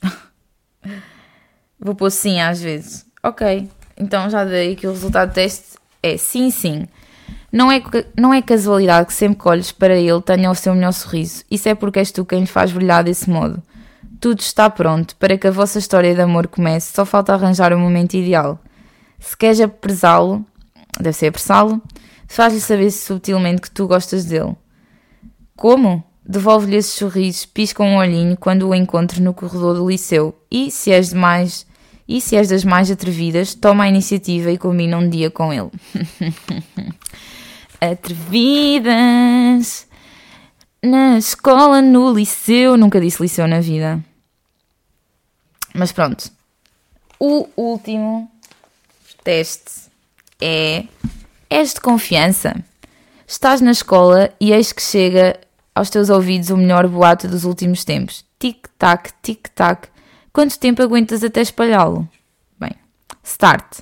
Vou 1.81 1.95
pôr 1.95 2.11
sim, 2.11 2.41
às 2.41 2.61
vezes. 2.61 3.07
Ok, 3.23 3.69
então 3.97 4.29
já 4.29 4.45
dei 4.45 4.77
que 4.77 4.87
o 4.87 4.91
resultado 4.91 5.31
do 5.31 5.35
teste 5.35 5.79
é 6.03 6.17
sim, 6.17 6.51
sim. 6.51 6.87
Não 7.53 7.71
é, 7.71 7.83
não 8.19 8.33
é 8.33 8.41
casualidade 8.41 9.09
que 9.09 9.13
sempre 9.13 9.39
que 9.39 9.49
olhes 9.49 9.71
para 9.71 9.95
ele 9.95 10.23
tenha 10.23 10.51
o 10.51 10.55
seu 10.55 10.75
melhor 10.75 10.93
sorriso. 10.93 11.45
Isso 11.51 11.69
é 11.69 11.75
porque 11.75 11.99
és 11.99 12.11
tu 12.11 12.25
quem 12.25 12.41
lhe 12.41 12.47
faz 12.47 12.73
brilhar 12.73 13.05
desse 13.05 13.29
modo. 13.29 13.63
Tudo 14.19 14.41
está 14.41 14.71
pronto 14.71 15.15
para 15.17 15.37
que 15.37 15.47
a 15.47 15.51
vossa 15.51 15.79
história 15.79 16.15
de 16.15 16.21
amor 16.21 16.47
comece, 16.47 16.93
só 16.95 17.05
falta 17.05 17.35
arranjar 17.35 17.73
o 17.75 17.79
momento 17.79 18.15
ideal. 18.15 18.59
Se 19.21 19.37
queres 19.37 19.61
apressá-lo, 19.61 20.45
deve 20.99 21.17
ser 21.17 21.27
apressá-lo, 21.27 21.83
faz-lhe 22.27 22.61
saber 22.61 22.91
subtilmente 22.91 23.61
que 23.61 23.71
tu 23.71 23.87
gostas 23.87 24.25
dele. 24.25 24.57
Como? 25.55 26.03
devolve-lhe 26.27 26.77
esse 26.77 26.91
sorriso, 26.91 27.49
pisca 27.49 27.83
um 27.83 27.97
olhinho 27.97 28.37
quando 28.37 28.69
o 28.69 28.75
encontres 28.75 29.21
no 29.21 29.35
corredor 29.35 29.75
do 29.75 29.89
liceu. 29.89 30.35
E 30.51 30.71
se 30.71 30.93
és 30.93 31.11
demais, 31.11 31.67
e 32.07 32.21
se 32.21 32.37
és 32.37 32.49
das 32.49 32.65
mais 32.65 32.91
atrevidas, 32.91 33.55
toma 33.55 33.85
a 33.85 33.89
iniciativa 33.89 34.51
e 34.51 34.59
combina 34.59 34.99
um 34.99 35.09
dia 35.09 35.31
com 35.31 35.53
ele. 35.53 35.71
Atrevidas 37.83 38.93
na 40.81 41.19
escola, 41.19 41.83
no 41.83 42.13
liceu, 42.13 42.77
nunca 42.77 43.01
disse 43.01 43.21
liceu 43.21 43.49
na 43.49 43.61
vida. 43.61 44.01
Mas 45.75 45.91
pronto. 45.91 46.31
O 47.19 47.49
último 47.57 48.31
teste 49.25 49.91
é: 50.41 50.85
és 51.51 51.75
de 51.75 51.81
confiança? 51.81 52.55
Estás 53.27 53.61
na 53.61 53.73
escola 53.73 54.33
e 54.41 54.53
eis 54.53 54.73
que 54.73 54.83
chega 54.83 55.41
aos 55.75 55.91
teus 55.91 56.09
ouvidos 56.09 56.51
o 56.51 56.57
melhor 56.57 56.87
boato 56.87 57.27
dos 57.27 57.45
últimos 57.45 57.85
tempos. 57.85 58.25
Tic-tac, 58.39 59.13
tic-tac. 59.23 59.89
Quanto 60.33 60.57
tempo 60.59 60.83
aguentas 60.83 61.25
até 61.25 61.41
espalhá-lo? 61.41 62.09
Bem, 62.61 62.73
start. 63.25 63.81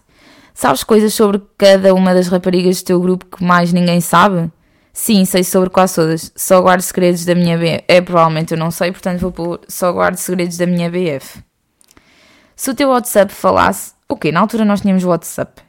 Sabes 0.61 0.85
coisas 0.85 1.15
sobre 1.15 1.41
cada 1.57 1.95
uma 1.95 2.13
das 2.13 2.29
raparigas 2.29 2.83
do 2.83 2.85
teu 2.85 3.01
grupo 3.01 3.25
que 3.35 3.43
mais 3.43 3.73
ninguém 3.73 3.99
sabe? 3.99 4.53
Sim, 4.93 5.25
sei 5.25 5.43
sobre 5.43 5.71
quase 5.71 5.95
todas. 5.95 6.31
Só 6.37 6.61
guardo 6.61 6.83
segredos 6.83 7.25
da 7.25 7.35
minha 7.35 7.57
BF. 7.57 7.83
É, 7.89 8.03
provavelmente 8.03 8.53
eu 8.53 8.59
não 8.59 8.71
sei, 8.71 8.93
portanto 8.93 9.21
vou 9.21 9.33
pôr 9.33 9.61
só 9.67 9.91
guardo 9.91 10.17
segredos 10.17 10.59
da 10.59 10.67
minha 10.67 10.91
BF. 10.91 11.43
Se 12.55 12.71
o 12.71 12.75
teu 12.75 12.91
WhatsApp 12.91 13.33
falasse. 13.33 13.95
O 14.07 14.15
quê? 14.15 14.31
Na 14.31 14.41
altura 14.41 14.67
nós 14.67 14.83
tínhamos 14.83 15.03
WhatsApp. 15.03 15.63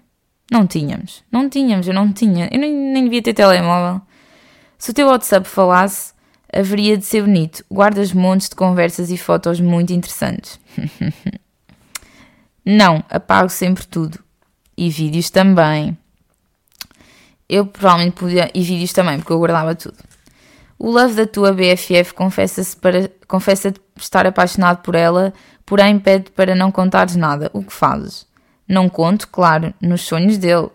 Não 0.51 0.67
tínhamos. 0.67 1.23
Não 1.31 1.47
tínhamos, 1.47 1.87
eu 1.87 1.93
não 1.93 2.11
tinha. 2.11 2.49
Eu 2.51 2.59
nem, 2.59 2.73
nem 2.73 3.05
devia 3.05 3.23
ter 3.23 3.33
telemóvel. 3.33 4.01
Se 4.77 4.91
o 4.91 4.93
teu 4.93 5.07
WhatsApp 5.07 5.47
falasse, 5.47 6.11
haveria 6.53 6.97
de 6.97 7.05
ser 7.05 7.21
bonito. 7.21 7.63
Guardas 7.71 8.11
montes 8.11 8.49
de 8.49 8.57
conversas 8.57 9.09
e 9.09 9.17
fotos 9.17 9.61
muito 9.61 9.93
interessantes. 9.93 10.59
não, 12.65 13.01
apago 13.09 13.47
sempre 13.47 13.87
tudo. 13.87 14.19
E 14.77 14.89
vídeos 14.89 15.29
também. 15.29 15.97
Eu 17.47 17.65
provavelmente 17.65 18.13
podia. 18.13 18.49
E 18.53 18.61
vídeos 18.61 18.93
também, 18.93 19.17
porque 19.17 19.33
eu 19.33 19.39
guardava 19.39 19.75
tudo. 19.75 19.97
O 20.79 20.89
love 20.89 21.13
da 21.13 21.27
tua 21.27 21.53
BFF 21.53 22.13
confessa-se 22.15 22.75
para 22.75 23.11
confessa 23.27 23.73
estar 23.95 24.25
apaixonado 24.25 24.81
por 24.81 24.95
ela, 24.95 25.31
porém 25.65 25.99
pede 25.99 26.31
para 26.31 26.55
não 26.55 26.71
contares 26.71 27.15
nada. 27.15 27.51
O 27.53 27.63
que 27.63 27.71
fazes? 27.71 28.25
Não 28.67 28.89
conto, 28.89 29.27
claro, 29.27 29.73
nos 29.81 30.01
sonhos 30.01 30.37
dele. 30.37 30.69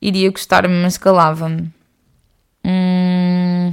Iria 0.00 0.30
gostar-me, 0.30 0.74
mas 0.82 0.98
calava-me. 0.98 1.72
Hum... 2.64 3.72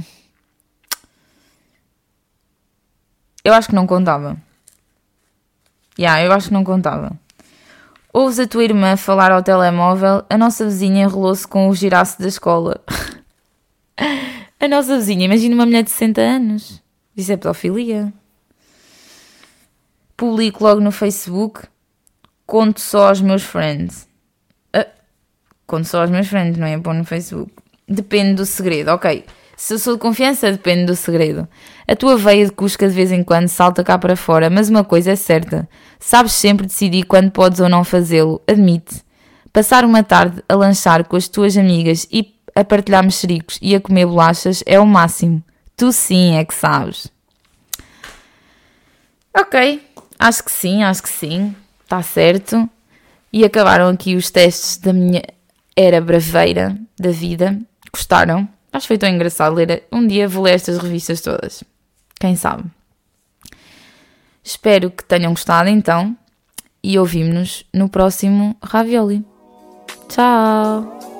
Eu 3.44 3.52
acho 3.52 3.68
que 3.68 3.74
não 3.74 3.86
contava. 3.86 4.36
Yeah, 5.98 6.24
eu 6.24 6.32
acho 6.32 6.48
que 6.48 6.54
não 6.54 6.64
contava. 6.64 7.12
Ouves 8.12 8.38
a 8.38 8.46
tua 8.46 8.64
irmã 8.64 8.94
falar 8.96 9.32
ao 9.32 9.42
telemóvel, 9.42 10.22
a 10.28 10.36
nossa 10.36 10.66
vizinha 10.66 11.04
enrolou-se 11.04 11.48
com 11.48 11.68
o 11.68 11.74
giraço 11.74 12.20
da 12.20 12.28
escola. 12.28 12.80
a 14.60 14.68
nossa 14.68 14.98
vizinha, 14.98 15.24
imagina 15.24 15.54
uma 15.54 15.64
mulher 15.64 15.82
de 15.82 15.90
60 15.90 16.20
anos. 16.20 16.82
Isso 17.16 17.32
é 17.32 17.36
pedofilia. 17.38 18.12
Publico 20.14 20.62
logo 20.62 20.80
no 20.80 20.92
Facebook 20.92 21.62
conto 22.44 22.80
só 22.80 23.08
aos 23.08 23.22
meus 23.22 23.42
friends. 23.42 24.06
Uh, 24.76 24.86
conto 25.66 25.88
só 25.88 26.02
aos 26.02 26.10
meus 26.10 26.28
friends, 26.28 26.58
não 26.58 26.66
é 26.66 26.76
bom 26.76 26.92
no 26.92 27.04
Facebook. 27.04 27.50
Depende 27.88 28.34
do 28.34 28.44
segredo, 28.44 28.90
ok. 28.90 29.24
Se 29.62 29.74
eu 29.74 29.78
sou 29.78 29.94
de 29.94 30.00
confiança, 30.00 30.50
depende 30.50 30.86
do 30.86 30.96
segredo. 30.96 31.46
A 31.86 31.94
tua 31.94 32.16
veia 32.16 32.44
de 32.44 32.50
cusca 32.50 32.88
de 32.88 32.92
vez 32.92 33.12
em 33.12 33.22
quando 33.22 33.46
salta 33.46 33.84
cá 33.84 33.96
para 33.96 34.16
fora, 34.16 34.50
mas 34.50 34.68
uma 34.68 34.82
coisa 34.82 35.12
é 35.12 35.14
certa: 35.14 35.68
sabes 36.00 36.32
sempre 36.32 36.66
decidir 36.66 37.04
quando 37.04 37.30
podes 37.30 37.60
ou 37.60 37.68
não 37.68 37.84
fazê-lo, 37.84 38.42
admite. 38.44 39.04
Passar 39.52 39.84
uma 39.84 40.02
tarde 40.02 40.42
a 40.48 40.56
lanchar 40.56 41.04
com 41.04 41.14
as 41.14 41.28
tuas 41.28 41.56
amigas 41.56 42.08
e 42.10 42.34
a 42.56 42.64
partilhar 42.64 43.04
mexericos 43.04 43.56
e 43.62 43.72
a 43.72 43.80
comer 43.80 44.04
bolachas 44.04 44.64
é 44.66 44.80
o 44.80 44.84
máximo. 44.84 45.40
Tu 45.76 45.92
sim 45.92 46.34
é 46.34 46.44
que 46.44 46.54
sabes. 46.54 47.06
Ok, 49.32 49.80
acho 50.18 50.42
que 50.42 50.50
sim, 50.50 50.82
acho 50.82 51.04
que 51.04 51.08
sim 51.08 51.54
está 51.84 52.02
certo. 52.02 52.68
E 53.32 53.44
acabaram 53.44 53.90
aqui 53.90 54.16
os 54.16 54.28
testes 54.28 54.78
da 54.78 54.92
minha 54.92 55.22
era 55.76 56.00
braveira 56.00 56.76
da 56.98 57.12
vida. 57.12 57.56
Gostaram? 57.92 58.48
Acho 58.72 58.84
que 58.84 58.88
foi 58.88 58.98
tão 58.98 59.08
engraçado 59.08 59.54
ler. 59.54 59.84
Um 59.92 60.06
dia 60.06 60.28
vou 60.28 60.44
ler 60.44 60.54
estas 60.54 60.78
revistas 60.78 61.20
todas. 61.20 61.62
Quem 62.18 62.34
sabe? 62.36 62.64
Espero 64.42 64.90
que 64.90 65.04
tenham 65.04 65.32
gostado 65.32 65.68
então. 65.68 66.16
E 66.82 66.98
ouvimos-nos 66.98 67.64
no 67.72 67.88
próximo 67.88 68.56
Ravioli. 68.62 69.24
Tchau! 70.08 71.11